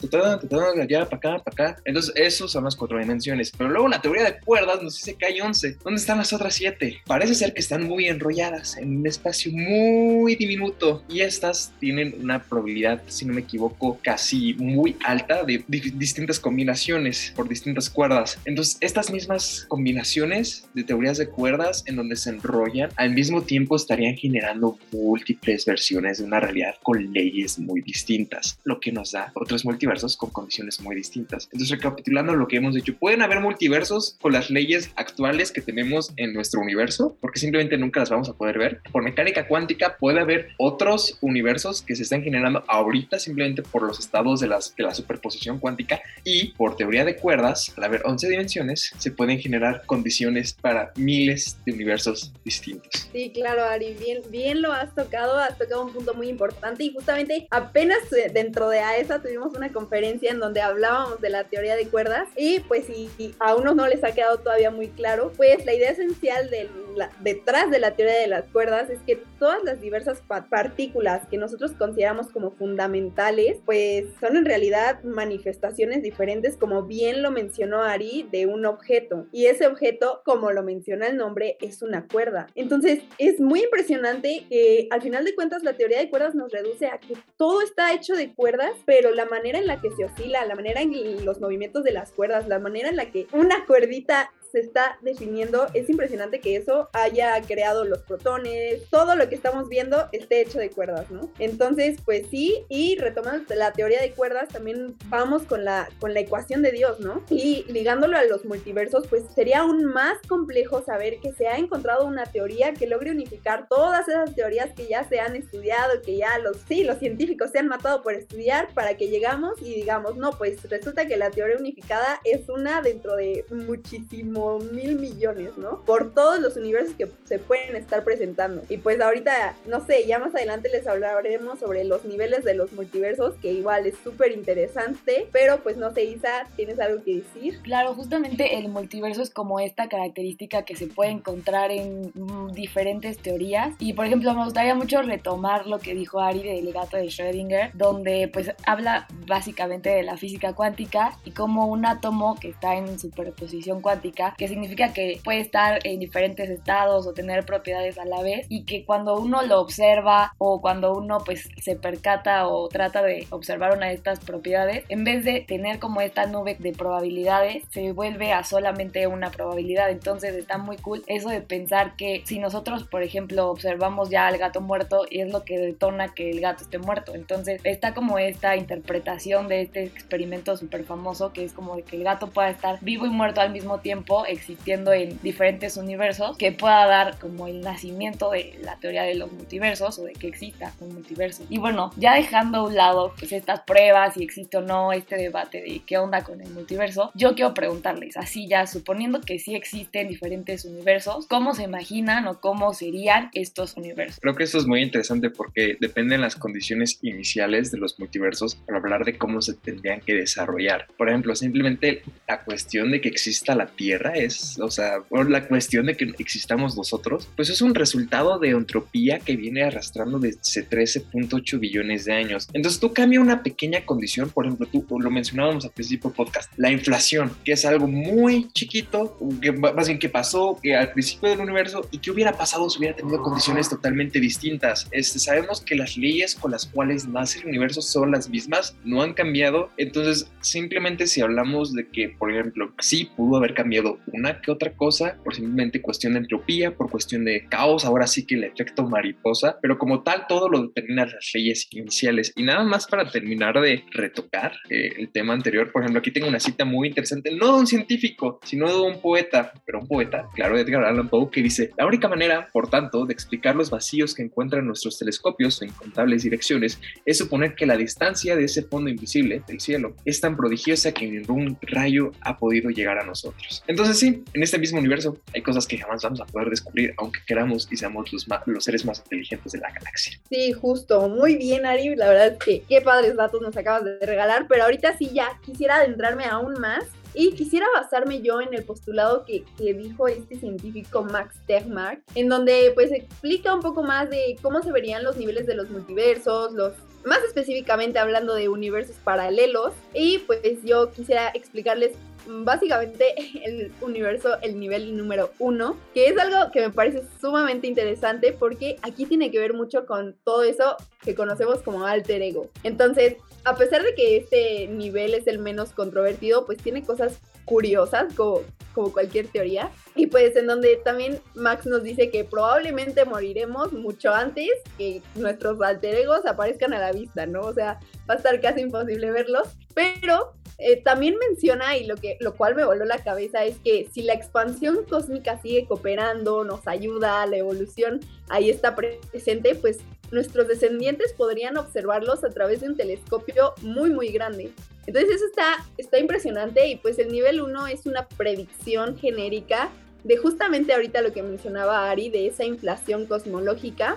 allá, 0.80 1.04
para 1.08 1.16
acá, 1.16 1.44
para 1.44 1.70
acá. 1.70 1.82
Entonces, 1.84 2.12
esos 2.16 2.52
son 2.52 2.64
las 2.64 2.76
cuatro 2.76 2.98
dimensiones. 2.98 3.52
Pero 3.56 3.70
luego 3.70 3.88
la 3.88 4.00
teoría 4.00 4.24
de 4.24 4.38
cuerdas 4.40 4.82
nos 4.82 4.96
dice 4.96 5.14
que 5.14 5.26
hay 5.26 5.40
11. 5.40 5.78
¿Dónde 5.84 6.00
están 6.00 6.18
las 6.18 6.32
otras 6.32 6.54
siete? 6.54 7.00
Parece 7.06 7.34
ser 7.34 7.54
que 7.54 7.60
están 7.60 7.84
muy 7.84 8.06
enrolladas 8.06 8.76
en 8.76 8.96
un 8.98 9.06
espacio 9.06 9.52
muy 9.52 10.36
diminuto. 10.36 11.04
Y 11.08 11.20
estas 11.24 11.72
tienen 11.80 12.14
una 12.20 12.42
probabilidad, 12.42 13.02
si 13.06 13.24
no 13.24 13.34
me 13.34 13.42
equivoco, 13.42 13.98
casi 14.02 14.54
muy 14.54 14.96
alta 15.04 15.44
de 15.44 15.64
distintas 15.68 16.40
combinaciones 16.40 17.32
por 17.34 17.48
distintas 17.48 17.90
cuerdas. 17.90 18.38
Entonces, 18.44 18.76
estas 18.80 19.10
mismas 19.10 19.66
combinaciones 19.68 20.68
de 20.74 20.84
teorías 20.84 21.18
de 21.18 21.28
cuerdas 21.28 21.84
en 21.86 21.96
donde 21.96 22.16
se 22.16 22.30
enrollan, 22.30 22.90
al 22.96 23.14
mismo 23.14 23.42
tiempo 23.42 23.76
estarían 23.76 24.16
generando 24.16 24.78
múltiples 24.92 25.64
versiones 25.64 26.18
de 26.18 26.24
una 26.24 26.40
realidad 26.40 26.74
con 26.82 27.12
leyes 27.12 27.58
muy 27.58 27.80
distintas, 27.80 28.58
lo 28.64 28.80
que 28.80 28.92
nos 28.92 29.12
da 29.12 29.32
otros 29.34 29.64
multiversos 29.64 30.16
con 30.16 30.30
condiciones 30.30 30.80
muy 30.80 30.94
distintas. 30.94 31.48
Entonces, 31.52 31.70
recapitulando 31.70 32.34
lo 32.34 32.48
que 32.48 32.56
hemos 32.56 32.74
dicho, 32.74 32.96
pueden 32.96 33.22
haber 33.22 33.40
multiversos 33.40 34.16
con 34.20 34.32
las 34.32 34.50
leyes 34.50 34.90
actuales 34.96 35.52
que 35.52 35.60
tenemos 35.60 36.12
en 36.16 36.32
nuestro 36.32 36.60
universo, 36.60 37.16
porque 37.20 37.40
simplemente 37.40 37.76
nunca 37.78 38.00
las 38.00 38.10
vamos 38.10 38.28
a 38.28 38.34
poder 38.34 38.58
ver. 38.58 38.80
Por 38.90 39.02
mecánica 39.02 39.46
cuántica 39.46 39.96
puede 39.98 40.20
haber 40.20 40.48
otros 40.58 41.11
universos 41.20 41.82
que 41.82 41.96
se 41.96 42.02
están 42.02 42.22
generando 42.22 42.64
ahorita 42.68 43.18
simplemente 43.18 43.62
por 43.62 43.82
los 43.82 43.98
estados 43.98 44.40
de, 44.40 44.48
las, 44.48 44.74
de 44.74 44.84
la 44.84 44.94
superposición 44.94 45.58
cuántica 45.58 46.00
y 46.24 46.48
por 46.52 46.76
teoría 46.76 47.04
de 47.04 47.16
cuerdas, 47.16 47.72
al 47.76 47.84
haber 47.84 48.02
11 48.04 48.28
dimensiones, 48.28 48.92
se 48.98 49.10
pueden 49.10 49.38
generar 49.38 49.84
condiciones 49.86 50.52
para 50.52 50.92
miles 50.96 51.56
de 51.64 51.72
universos 51.72 52.32
distintos. 52.44 53.08
Sí, 53.12 53.30
claro, 53.34 53.64
Ari, 53.64 53.94
bien, 53.94 54.22
bien 54.30 54.62
lo 54.62 54.72
has 54.72 54.94
tocado, 54.94 55.38
has 55.38 55.58
tocado 55.58 55.84
un 55.84 55.92
punto 55.92 56.14
muy 56.14 56.28
importante 56.28 56.84
y 56.84 56.92
justamente 56.92 57.46
apenas 57.50 57.98
eh, 58.12 58.30
dentro 58.32 58.68
de 58.68 58.80
AESA 58.80 59.22
tuvimos 59.22 59.54
una 59.54 59.72
conferencia 59.72 60.30
en 60.30 60.40
donde 60.40 60.60
hablábamos 60.60 61.20
de 61.20 61.30
la 61.30 61.44
teoría 61.44 61.76
de 61.76 61.86
cuerdas 61.88 62.28
y 62.36 62.60
pues 62.60 62.86
si 62.86 63.34
a 63.38 63.54
unos 63.54 63.74
no 63.74 63.86
les 63.86 64.02
ha 64.04 64.12
quedado 64.12 64.38
todavía 64.38 64.70
muy 64.70 64.88
claro, 64.88 65.32
pues 65.36 65.64
la 65.64 65.74
idea 65.74 65.90
esencial 65.90 66.50
de 66.94 67.32
detrás 67.32 67.70
de 67.70 67.78
la 67.78 67.94
teoría 67.96 68.18
de 68.18 68.26
las 68.26 68.44
cuerdas 68.50 68.90
es 68.90 69.00
que 69.00 69.16
todas 69.38 69.62
las 69.64 69.80
diversas 69.80 70.22
partículas 70.50 71.26
que 71.28 71.38
nosotros 71.38 71.72
consideramos 71.72 72.28
como 72.28 72.50
fundamentales, 72.52 73.58
pues 73.64 74.06
son 74.20 74.36
en 74.36 74.44
realidad 74.44 75.02
manifestaciones 75.02 76.02
diferentes, 76.02 76.56
como 76.56 76.84
bien 76.84 77.22
lo 77.22 77.30
mencionó 77.30 77.82
Ari, 77.82 78.28
de 78.30 78.46
un 78.46 78.66
objeto. 78.66 79.26
Y 79.32 79.46
ese 79.46 79.66
objeto, 79.66 80.22
como 80.24 80.52
lo 80.52 80.62
menciona 80.62 81.06
el 81.06 81.16
nombre, 81.16 81.56
es 81.60 81.82
una 81.82 82.06
cuerda. 82.06 82.46
Entonces, 82.54 83.02
es 83.18 83.40
muy 83.40 83.62
impresionante 83.64 84.46
que 84.48 84.88
al 84.90 85.02
final 85.02 85.24
de 85.24 85.34
cuentas 85.34 85.62
la 85.62 85.74
teoría 85.74 85.98
de 85.98 86.10
cuerdas 86.10 86.34
nos 86.34 86.52
reduce 86.52 86.86
a 86.86 86.98
que 86.98 87.14
todo 87.36 87.62
está 87.62 87.92
hecho 87.92 88.14
de 88.14 88.34
cuerdas, 88.34 88.72
pero 88.86 89.10
la 89.12 89.26
manera 89.26 89.58
en 89.58 89.66
la 89.66 89.80
que 89.80 89.90
se 89.90 90.04
oscila, 90.04 90.44
la 90.46 90.54
manera 90.54 90.80
en 90.80 91.24
los 91.24 91.40
movimientos 91.40 91.84
de 91.84 91.92
las 91.92 92.12
cuerdas, 92.12 92.48
la 92.48 92.58
manera 92.58 92.88
en 92.88 92.96
la 92.96 93.10
que 93.10 93.26
una 93.32 93.66
cuerdita 93.66 94.30
se 94.52 94.60
está 94.60 94.98
definiendo. 95.00 95.66
Es 95.74 95.88
impresionante 95.88 96.40
que 96.40 96.56
eso 96.56 96.90
haya 96.92 97.40
creado 97.42 97.84
los 97.84 98.02
protones, 98.02 98.88
todo 98.90 99.16
lo 99.16 99.28
que 99.28 99.34
estamos 99.34 99.68
viendo 99.68 100.08
esté 100.12 100.42
hecho 100.42 100.58
de 100.58 100.70
cuerdas, 100.70 101.10
¿no? 101.10 101.30
Entonces, 101.38 101.98
pues 102.04 102.26
sí, 102.30 102.64
y 102.68 102.96
retomando 102.98 103.54
la 103.54 103.72
teoría 103.72 104.00
de 104.00 104.12
cuerdas, 104.12 104.48
también 104.50 104.94
vamos 105.06 105.42
con 105.44 105.64
la, 105.64 105.88
con 105.98 106.12
la 106.12 106.20
ecuación 106.20 106.62
de 106.62 106.72
Dios, 106.72 107.00
¿no? 107.00 107.24
Y 107.30 107.64
ligándolo 107.68 108.16
a 108.16 108.24
los 108.24 108.44
multiversos, 108.44 109.06
pues 109.08 109.24
sería 109.34 109.60
aún 109.60 109.84
más 109.84 110.18
complejo 110.28 110.82
saber 110.84 111.18
que 111.20 111.32
se 111.32 111.48
ha 111.48 111.56
encontrado 111.56 112.06
una 112.06 112.26
teoría 112.26 112.74
que 112.74 112.86
logre 112.86 113.10
unificar 113.10 113.68
todas 113.68 114.06
esas 114.06 114.34
teorías 114.34 114.72
que 114.74 114.86
ya 114.86 115.08
se 115.08 115.20
han 115.20 115.34
estudiado, 115.34 116.02
que 116.02 116.18
ya 116.18 116.38
los, 116.38 116.58
sí, 116.68 116.84
los 116.84 116.98
científicos 116.98 117.50
se 117.50 117.58
han 117.58 117.68
matado 117.68 118.02
por 118.02 118.14
estudiar 118.14 118.68
para 118.74 118.96
que 118.96 119.08
llegamos 119.08 119.60
y 119.62 119.74
digamos, 119.74 120.16
no, 120.16 120.32
pues 120.32 120.62
resulta 120.68 121.06
que 121.06 121.16
la 121.16 121.30
teoría 121.30 121.56
unificada 121.56 122.20
es 122.24 122.48
una 122.48 122.82
dentro 122.82 123.16
de 123.16 123.46
muchísimo 123.50 124.41
como 124.42 124.58
mil 124.58 124.98
millones, 124.98 125.56
¿no? 125.56 125.82
Por 125.82 126.12
todos 126.12 126.40
los 126.40 126.56
universos 126.56 126.94
que 126.94 127.08
se 127.24 127.38
pueden 127.38 127.76
estar 127.76 128.02
presentando. 128.02 128.62
Y 128.68 128.78
pues 128.78 129.00
ahorita, 129.00 129.54
no 129.66 129.84
sé, 129.86 130.04
ya 130.06 130.18
más 130.18 130.34
adelante 130.34 130.68
les 130.68 130.86
hablaremos 130.86 131.60
sobre 131.60 131.84
los 131.84 132.04
niveles 132.04 132.44
de 132.44 132.54
los 132.54 132.72
multiversos, 132.72 133.34
que 133.36 133.52
igual 133.52 133.86
es 133.86 133.94
súper 134.02 134.32
interesante, 134.32 135.28
pero 135.30 135.62
pues 135.62 135.76
no 135.76 135.92
sé, 135.92 136.04
Isa, 136.04 136.46
¿tienes 136.56 136.80
algo 136.80 137.02
que 137.04 137.16
decir? 137.16 137.60
Claro, 137.62 137.94
justamente 137.94 138.58
el 138.58 138.68
multiverso 138.68 139.22
es 139.22 139.30
como 139.30 139.60
esta 139.60 139.88
característica 139.88 140.64
que 140.64 140.74
se 140.74 140.88
puede 140.88 141.10
encontrar 141.10 141.70
en 141.70 142.10
mm, 142.14 142.52
diferentes 142.52 143.18
teorías. 143.18 143.74
Y 143.78 143.92
por 143.92 144.06
ejemplo, 144.06 144.34
me 144.34 144.44
gustaría 144.44 144.74
mucho 144.74 145.02
retomar 145.02 145.66
lo 145.66 145.78
que 145.78 145.94
dijo 145.94 146.20
Ari 146.20 146.42
del 146.42 146.72
gato 146.72 146.96
de 146.96 147.04
Schrödinger, 147.04 147.72
donde 147.74 148.28
pues 148.32 148.50
habla 148.66 149.06
básicamente 149.26 149.90
de 149.90 150.02
la 150.02 150.16
física 150.16 150.52
cuántica 150.54 151.16
y 151.24 151.30
como 151.30 151.66
un 151.66 151.86
átomo 151.86 152.34
que 152.40 152.48
está 152.48 152.74
en 152.74 152.98
superposición 152.98 153.80
cuántica, 153.80 154.31
que 154.36 154.48
significa 154.48 154.92
que 154.92 155.20
puede 155.24 155.40
estar 155.40 155.80
en 155.84 155.98
diferentes 155.98 156.50
estados 156.50 157.06
o 157.06 157.12
tener 157.12 157.44
propiedades 157.44 157.98
a 157.98 158.04
la 158.04 158.22
vez 158.22 158.46
y 158.48 158.64
que 158.64 158.84
cuando 158.84 159.16
uno 159.16 159.42
lo 159.42 159.60
observa 159.60 160.34
o 160.38 160.60
cuando 160.60 160.94
uno 160.94 161.18
pues 161.24 161.48
se 161.60 161.76
percata 161.76 162.46
o 162.48 162.68
trata 162.68 163.02
de 163.02 163.26
observar 163.30 163.76
una 163.76 163.86
de 163.86 163.94
estas 163.94 164.20
propiedades, 164.20 164.84
en 164.88 165.04
vez 165.04 165.24
de 165.24 165.40
tener 165.40 165.78
como 165.78 166.00
esta 166.00 166.26
nube 166.26 166.56
de 166.58 166.72
probabilidades, 166.72 167.64
se 167.70 167.92
vuelve 167.92 168.32
a 168.32 168.44
solamente 168.44 169.06
una 169.06 169.30
probabilidad. 169.30 169.90
Entonces 169.90 170.34
está 170.34 170.58
muy 170.58 170.76
cool 170.76 171.02
eso 171.06 171.28
de 171.28 171.40
pensar 171.40 171.96
que 171.96 172.22
si 172.24 172.38
nosotros, 172.38 172.84
por 172.84 173.02
ejemplo, 173.02 173.50
observamos 173.50 174.10
ya 174.10 174.26
al 174.26 174.38
gato 174.38 174.60
muerto 174.60 175.06
y 175.08 175.20
es 175.20 175.32
lo 175.32 175.44
que 175.44 175.58
detona 175.58 176.14
que 176.14 176.30
el 176.30 176.40
gato 176.40 176.64
esté 176.64 176.78
muerto. 176.78 177.14
Entonces 177.14 177.60
está 177.64 177.94
como 177.94 178.18
esta 178.18 178.56
interpretación 178.56 179.48
de 179.48 179.62
este 179.62 179.84
experimento 179.84 180.56
súper 180.56 180.84
famoso 180.84 181.32
que 181.32 181.44
es 181.44 181.52
como 181.52 181.76
de 181.76 181.82
que 181.82 181.96
el 181.96 182.04
gato 182.04 182.28
pueda 182.28 182.50
estar 182.50 182.78
vivo 182.80 183.06
y 183.06 183.10
muerto 183.10 183.40
al 183.40 183.52
mismo 183.52 183.78
tiempo 183.78 184.21
existiendo 184.26 184.92
en 184.92 185.18
diferentes 185.22 185.76
universos 185.76 186.36
que 186.36 186.52
pueda 186.52 186.86
dar 186.86 187.18
como 187.18 187.46
el 187.46 187.60
nacimiento 187.60 188.30
de 188.30 188.58
la 188.62 188.78
teoría 188.78 189.02
de 189.02 189.14
los 189.14 189.32
multiversos 189.32 189.98
o 189.98 190.04
de 190.04 190.12
que 190.12 190.28
exista 190.28 190.72
un 190.80 190.94
multiverso. 190.94 191.44
Y 191.48 191.58
bueno, 191.58 191.90
ya 191.96 192.14
dejando 192.14 192.58
a 192.58 192.62
un 192.64 192.74
lado 192.74 193.14
pues 193.18 193.32
estas 193.32 193.60
pruebas 193.60 194.14
si 194.14 194.24
existe 194.24 194.56
o 194.56 194.60
no 194.62 194.92
este 194.92 195.16
debate 195.16 195.62
de 195.62 195.82
qué 195.86 195.98
onda 195.98 196.22
con 196.22 196.40
el 196.40 196.50
multiverso, 196.50 197.10
yo 197.14 197.34
quiero 197.34 197.54
preguntarles 197.54 198.16
así 198.16 198.48
ya 198.48 198.66
suponiendo 198.66 199.20
que 199.20 199.38
sí 199.38 199.54
existen 199.54 200.08
diferentes 200.08 200.64
universos, 200.64 201.26
¿cómo 201.26 201.54
se 201.54 201.64
imaginan 201.64 202.26
o 202.26 202.40
cómo 202.40 202.74
serían 202.74 203.30
estos 203.34 203.76
universos? 203.76 204.20
Creo 204.20 204.34
que 204.34 204.44
esto 204.44 204.58
es 204.58 204.66
muy 204.66 204.82
interesante 204.82 205.30
porque 205.30 205.76
dependen 205.80 206.20
las 206.20 206.36
condiciones 206.36 206.98
iniciales 207.02 207.70
de 207.70 207.78
los 207.78 207.98
multiversos 207.98 208.56
para 208.56 208.78
hablar 208.78 209.04
de 209.04 209.18
cómo 209.18 209.40
se 209.40 209.54
tendrían 209.54 210.00
que 210.00 210.14
desarrollar. 210.14 210.86
Por 210.96 211.08
ejemplo, 211.08 211.34
simplemente 211.34 212.02
la 212.28 212.42
cuestión 212.42 212.90
de 212.90 213.00
que 213.00 213.08
exista 213.08 213.54
la 213.54 213.66
Tierra 213.66 214.01
es, 214.10 214.58
o 214.58 214.70
sea, 214.70 215.02
o 215.10 215.22
la 215.22 215.46
cuestión 215.46 215.86
de 215.86 215.96
que 215.96 216.12
existamos 216.18 216.76
nosotros, 216.76 217.28
pues 217.36 217.48
es 217.50 217.62
un 217.62 217.74
resultado 217.74 218.38
de 218.38 218.50
entropía 218.50 219.18
que 219.18 219.36
viene 219.36 219.62
arrastrando 219.62 220.18
desde 220.18 220.68
13.8 220.68 221.58
billones 221.58 222.04
de 222.04 222.12
años. 222.12 222.48
Entonces 222.52 222.80
tú 222.80 222.92
cambia 222.92 223.20
una 223.20 223.42
pequeña 223.42 223.84
condición, 223.84 224.30
por 224.30 224.46
ejemplo, 224.46 224.66
tú 224.66 224.84
lo 224.98 225.10
mencionábamos 225.10 225.64
al 225.64 225.70
principio 225.70 226.10
del 226.10 226.16
podcast, 226.16 226.52
la 226.56 226.70
inflación, 226.70 227.32
que 227.44 227.52
es 227.52 227.64
algo 227.64 227.86
muy 227.86 228.48
chiquito, 228.52 229.18
que 229.40 229.52
más 229.52 229.86
bien 229.86 229.98
que 229.98 230.08
pasó 230.08 230.58
que 230.62 230.76
al 230.76 230.92
principio 230.92 231.30
del 231.30 231.40
universo 231.40 231.88
y 231.90 231.98
que 231.98 232.10
hubiera 232.10 232.32
pasado 232.32 232.68
si 232.68 232.78
hubiera 232.78 232.96
tenido 232.96 233.22
condiciones 233.22 233.68
totalmente 233.68 234.20
distintas. 234.20 234.88
Este, 234.90 235.18
sabemos 235.18 235.60
que 235.60 235.74
las 235.74 235.96
leyes 235.96 236.34
con 236.34 236.50
las 236.50 236.66
cuales 236.66 237.06
nace 237.06 237.40
el 237.40 237.46
universo 237.46 237.82
son 237.82 238.10
las 238.10 238.28
mismas, 238.28 238.76
no 238.84 239.02
han 239.02 239.14
cambiado, 239.14 239.70
entonces 239.76 240.30
simplemente 240.40 241.06
si 241.06 241.20
hablamos 241.20 241.72
de 241.72 241.88
que, 241.88 242.08
por 242.08 242.32
ejemplo, 242.32 242.72
sí 242.78 243.10
pudo 243.16 243.36
haber 243.36 243.54
cambiado 243.54 243.91
una 244.06 244.40
que 244.40 244.50
otra 244.50 244.72
cosa, 244.72 245.18
por 245.24 245.34
simplemente 245.34 245.82
cuestión 245.82 246.14
de 246.14 246.20
entropía, 246.20 246.74
por 246.74 246.90
cuestión 246.90 247.24
de 247.24 247.46
caos, 247.48 247.84
ahora 247.84 248.06
sí 248.06 248.26
que 248.26 248.36
el 248.36 248.44
efecto 248.44 248.86
mariposa, 248.86 249.58
pero 249.60 249.78
como 249.78 250.02
tal 250.02 250.26
todo 250.28 250.48
lo 250.48 250.62
determinan 250.62 251.10
las 251.12 251.30
leyes 251.34 251.68
iniciales. 251.70 252.32
Y 252.36 252.42
nada 252.42 252.64
más 252.64 252.86
para 252.86 253.10
terminar 253.10 253.60
de 253.60 253.84
retocar 253.92 254.52
eh, 254.70 254.92
el 254.98 255.10
tema 255.10 255.32
anterior, 255.32 255.70
por 255.72 255.82
ejemplo, 255.82 256.00
aquí 256.00 256.10
tengo 256.10 256.28
una 256.28 256.40
cita 256.40 256.64
muy 256.64 256.88
interesante, 256.88 257.30
no 257.34 257.54
de 257.54 257.60
un 257.60 257.66
científico, 257.66 258.40
sino 258.44 258.68
de 258.68 258.80
un 258.80 259.00
poeta, 259.00 259.52
pero 259.64 259.80
un 259.80 259.88
poeta, 259.88 260.28
claro, 260.34 260.58
Edgar 260.58 260.84
Allan 260.84 261.08
Poe, 261.08 261.30
que 261.30 261.42
dice, 261.42 261.70
la 261.76 261.86
única 261.86 262.08
manera, 262.08 262.48
por 262.52 262.68
tanto, 262.68 263.06
de 263.06 263.12
explicar 263.12 263.56
los 263.56 263.70
vacíos 263.70 264.14
que 264.14 264.22
encuentran 264.22 264.66
nuestros 264.66 264.98
telescopios 264.98 265.60
en 265.62 265.68
incontables 265.68 266.22
direcciones 266.22 266.80
es 267.04 267.18
suponer 267.18 267.54
que 267.54 267.66
la 267.66 267.76
distancia 267.76 268.36
de 268.36 268.44
ese 268.44 268.62
fondo 268.62 268.90
invisible 268.90 269.42
del 269.46 269.60
cielo 269.60 269.94
es 270.04 270.20
tan 270.20 270.36
prodigiosa 270.36 270.92
que 270.92 271.06
ningún 271.06 271.58
rayo 271.62 272.12
ha 272.20 272.38
podido 272.38 272.70
llegar 272.70 272.98
a 272.98 273.04
nosotros. 273.04 273.62
Entonces 273.66 273.81
sí, 273.86 274.24
en 274.34 274.42
este 274.42 274.58
mismo 274.58 274.78
universo 274.78 275.16
hay 275.34 275.42
cosas 275.42 275.66
que 275.66 275.78
jamás 275.78 276.02
vamos 276.02 276.20
a 276.20 276.26
poder 276.26 276.48
descubrir, 276.50 276.94
aunque 276.98 277.20
queramos 277.26 277.68
y 277.70 277.76
seamos 277.76 278.12
los, 278.12 278.26
los 278.46 278.64
seres 278.64 278.84
más 278.84 278.98
inteligentes 278.98 279.52
de 279.52 279.58
la 279.58 279.70
galaxia. 279.70 280.18
Sí, 280.28 280.52
justo, 280.52 281.08
muy 281.08 281.36
bien 281.36 281.66
Ari, 281.66 281.94
la 281.96 282.08
verdad 282.08 282.26
es 282.28 282.38
que 282.38 282.62
qué 282.68 282.80
padres 282.80 283.16
datos 283.16 283.40
nos 283.40 283.56
acabas 283.56 283.84
de 283.84 283.98
regalar, 284.04 284.46
pero 284.48 284.64
ahorita 284.64 284.96
sí 284.96 285.10
ya 285.12 285.38
quisiera 285.44 285.76
adentrarme 285.76 286.24
aún 286.24 286.54
más 286.60 286.84
y 287.14 287.32
quisiera 287.32 287.66
basarme 287.74 288.22
yo 288.22 288.40
en 288.40 288.54
el 288.54 288.64
postulado 288.64 289.24
que, 289.24 289.44
que, 289.58 289.74
dijo 289.74 290.08
este 290.08 290.36
científico 290.36 291.04
Max 291.04 291.36
Tegmark, 291.46 292.00
en 292.14 292.28
donde 292.28 292.72
pues 292.74 292.90
explica 292.90 293.54
un 293.54 293.60
poco 293.60 293.82
más 293.82 294.08
de 294.08 294.36
cómo 294.40 294.62
se 294.62 294.72
verían 294.72 295.04
los 295.04 295.16
niveles 295.16 295.46
de 295.46 295.54
los 295.54 295.68
multiversos, 295.68 296.52
los 296.52 296.72
más 297.04 297.22
específicamente 297.24 297.98
hablando 297.98 298.34
de 298.34 298.48
universos 298.48 298.96
paralelos. 299.02 299.72
Y 299.92 300.18
pues 300.18 300.40
yo 300.64 300.90
quisiera 300.92 301.28
explicarles 301.34 301.92
básicamente 302.26 303.14
el 303.44 303.72
universo, 303.80 304.40
el 304.42 304.58
nivel 304.58 304.96
número 304.96 305.30
uno, 305.38 305.76
que 305.94 306.06
es 306.06 306.18
algo 306.18 306.50
que 306.52 306.60
me 306.60 306.70
parece 306.70 307.02
sumamente 307.20 307.66
interesante 307.66 308.32
porque 308.32 308.76
aquí 308.82 309.06
tiene 309.06 309.30
que 309.30 309.38
ver 309.38 309.54
mucho 309.54 309.86
con 309.86 310.16
todo 310.24 310.42
eso 310.42 310.76
que 311.02 311.14
conocemos 311.14 311.62
como 311.62 311.86
alter 311.86 312.22
ego. 312.22 312.50
Entonces, 312.62 313.16
a 313.44 313.56
pesar 313.56 313.82
de 313.82 313.94
que 313.94 314.16
este 314.16 314.68
nivel 314.68 315.14
es 315.14 315.26
el 315.26 315.38
menos 315.38 315.70
controvertido, 315.72 316.46
pues 316.46 316.58
tiene 316.58 316.84
cosas 316.84 317.18
curiosas 317.44 318.14
como, 318.14 318.40
como 318.74 318.92
cualquier 318.92 319.26
teoría. 319.26 319.70
Y 319.94 320.06
pues 320.06 320.36
en 320.36 320.46
donde 320.46 320.76
también 320.76 321.20
Max 321.34 321.66
nos 321.66 321.82
dice 321.82 322.10
que 322.10 322.24
probablemente 322.24 323.04
moriremos 323.04 323.72
mucho 323.72 324.14
antes 324.14 324.48
que 324.78 325.02
nuestros 325.16 325.60
alter 325.60 325.96
egos 325.96 326.24
aparezcan 326.24 326.72
a 326.72 326.78
la 326.78 326.92
vista, 326.92 327.26
¿no? 327.26 327.40
O 327.40 327.52
sea, 327.52 327.80
va 328.08 328.14
a 328.14 328.16
estar 328.16 328.40
casi 328.40 328.60
imposible 328.60 329.10
verlos. 329.10 329.48
Pero 329.74 330.34
eh, 330.58 330.82
también 330.82 331.16
menciona, 331.28 331.76
y 331.76 331.86
lo, 331.86 331.96
que, 331.96 332.16
lo 332.20 332.34
cual 332.34 332.54
me 332.54 332.64
voló 332.64 332.84
la 332.84 332.98
cabeza, 332.98 333.44
es 333.44 333.58
que 333.58 333.88
si 333.92 334.02
la 334.02 334.14
expansión 334.14 334.84
cósmica 334.88 335.40
sigue 335.40 335.66
cooperando, 335.66 336.44
nos 336.44 336.66
ayuda, 336.66 337.26
la 337.26 337.36
evolución 337.36 338.00
ahí 338.28 338.50
está 338.50 338.76
presente, 338.76 339.54
pues 339.54 339.78
nuestros 340.10 340.46
descendientes 340.46 341.14
podrían 341.14 341.56
observarlos 341.56 342.22
a 342.22 342.30
través 342.30 342.60
de 342.60 342.68
un 342.68 342.76
telescopio 342.76 343.54
muy, 343.62 343.90
muy 343.90 344.08
grande. 344.08 344.52
Entonces 344.86 345.16
eso 345.16 345.26
está, 345.26 345.64
está 345.78 345.98
impresionante 345.98 346.66
y 346.68 346.76
pues 346.76 346.98
el 346.98 347.10
nivel 347.10 347.40
1 347.40 347.66
es 347.68 347.86
una 347.86 348.06
predicción 348.08 348.96
genérica 348.98 349.70
de 350.04 350.16
justamente 350.16 350.74
ahorita 350.74 351.00
lo 351.00 351.12
que 351.12 351.22
mencionaba 351.22 351.90
Ari, 351.90 352.10
de 352.10 352.26
esa 352.26 352.44
inflación 352.44 353.06
cosmológica 353.06 353.96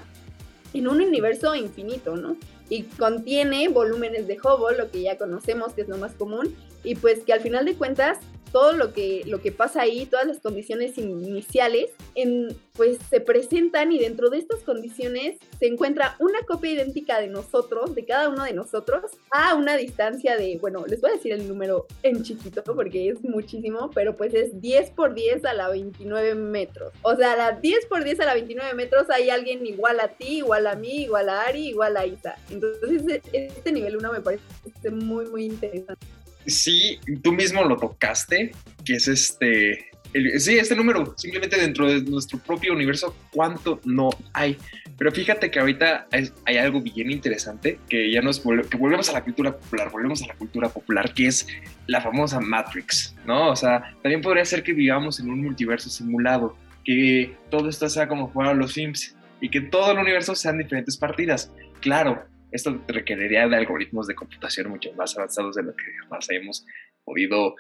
en 0.74 0.88
un 0.88 1.02
universo 1.02 1.56
infinito, 1.56 2.16
¿no? 2.16 2.38
Y 2.70 2.84
contiene 2.84 3.68
volúmenes 3.70 4.28
de 4.28 4.38
Hubble, 4.40 4.78
lo 4.78 4.90
que 4.90 5.02
ya 5.02 5.18
conocemos 5.18 5.74
que 5.74 5.82
es 5.82 5.88
lo 5.88 5.98
más 5.98 6.14
común, 6.14 6.56
y 6.84 6.96
pues 6.96 7.24
que 7.24 7.34
al 7.34 7.42
final 7.42 7.66
de 7.66 7.76
cuentas 7.76 8.20
todo 8.52 8.74
lo 8.74 8.94
que, 8.94 9.24
lo 9.26 9.42
que 9.42 9.52
pasa 9.52 9.82
ahí, 9.82 10.06
todas 10.06 10.28
las 10.28 10.40
condiciones 10.40 10.98
iniciales, 10.98 11.92
en, 12.16 12.56
pues 12.76 12.98
se 13.10 13.22
presentan 13.22 13.92
y 13.92 14.00
dentro 14.00 14.30
de 14.30 14.38
estas 14.38 14.62
condiciones 14.62 15.38
se 15.60 15.68
encuentra 15.68 16.16
una 16.20 16.42
copia 16.44 16.72
idéntica 16.72 17.20
de 17.20 17.28
nosotros, 17.28 17.96
de 17.96 18.06
cada 18.06 18.30
uno 18.30 18.44
de 18.44 18.54
nosotros, 18.54 19.12
a 19.32 19.56
una 19.56 19.78
distancia 19.78 20.38
de, 20.38 20.58
bueno, 20.60 20.86
les 20.88 21.02
voy 21.02 21.12
a 21.12 21.14
decir 21.14 21.32
el 21.32 21.48
número 21.48 21.86
en 22.04 22.24
chiquito 22.24 22.64
porque 22.64 23.10
es 23.10 23.24
muchísimo, 23.24 23.90
pero 23.94 24.16
pues 24.16 24.34
es 24.34 24.62
10 24.62 24.92
por 24.92 25.14
10 25.14 25.46
a 25.46 25.54
la 25.54 25.70
29 25.70 26.36
metros. 26.36 26.94
O 27.02 27.16
sea, 27.16 27.34
a 27.34 27.38
la 27.38 27.52
10 27.54 27.86
por 27.88 28.04
10 28.04 28.20
a 28.22 28.26
la 28.26 28.34
29 28.34 28.74
metros 28.74 29.10
hay 29.10 29.30
alguien 29.30 29.66
igual 29.66 30.00
a 30.00 30.10
ti, 30.10 30.38
igual 30.38 30.68
a 30.68 30.76
mí, 30.76 31.04
igual 31.04 31.30
a 31.30 31.44
Ari, 31.44 31.68
igual 31.68 31.98
a 31.98 32.06
Isa. 32.06 32.36
Entonces, 32.50 33.22
este 33.32 33.72
nivel 33.72 33.98
1 33.98 34.12
me 34.12 34.22
parece 34.22 34.44
muy, 34.92 35.26
muy 35.28 35.46
interesante 35.46 36.06
sí, 36.46 37.00
tú 37.22 37.34
mismo 37.34 37.64
lo 37.64 37.78
tocaste, 37.78 38.52
que 38.84 38.96
es 38.96 39.08
este, 39.08 39.90
sí, 40.38 40.58
este 40.58 40.76
número, 40.76 41.14
simplemente 41.18 41.58
dentro 41.58 41.88
de 41.88 42.02
nuestro 42.02 42.40
propio 42.40 42.74
universo, 42.74 43.16
¿cuánto 43.32 43.80
no 43.86 44.10
hay? 44.34 44.58
Pero 44.98 45.12
fíjate 45.12 45.52
que 45.52 45.60
ahorita 45.60 46.08
hay, 46.12 46.58
algo 46.58 46.82
bien 46.82 47.12
interesante 47.12 47.80
que 47.90 48.12
ya 48.12 48.22
nos 48.22 48.40
que 48.40 48.78
volvemos 48.78 49.10
a 49.10 49.14
la 49.14 49.24
cultura 49.24 49.58
popular, 49.58 49.92
volvemos 49.92 50.22
a 50.24 50.28
la 50.28 50.36
cultura 50.36 50.70
popular, 50.70 51.14
que 51.14 51.28
es 51.28 51.48
la 51.88 52.02
famosa 52.02 52.40
Matrix, 52.40 53.16
¿no? 53.26 53.50
O 53.50 53.56
sea, 53.56 53.94
también 54.02 54.22
podría 54.22 54.46
ser 54.46 54.64
que 54.64 54.74
vivamos 54.74 55.20
en 55.20 55.30
un 55.30 55.42
multiverso 55.42 55.90
simulado, 55.90 56.56
que 56.86 57.36
todo 57.50 57.68
esto 57.68 57.90
sea 57.90 58.08
como 58.08 58.32
fueran 58.32 58.58
los 58.58 58.74
Sims 58.74 59.16
y 59.42 59.50
que 59.50 59.60
todo 59.60 59.92
el 59.92 59.98
universo 59.98 60.34
sean 60.34 60.58
diferentes 60.58 60.96
partidas. 60.96 61.52
Claro, 61.82 62.24
esto 62.56 62.82
requeriría 62.88 63.48
de 63.48 63.56
algoritmos 63.58 64.08
de 64.08 64.16
computación 64.16 64.70
mucho 64.70 64.94
más 64.94 65.16
avanzados 65.18 65.56
de 65.56 65.64
lo 65.64 65.76
que 65.76 65.84
más 66.10 66.30
hemos 66.30 66.66
podido 67.04 67.56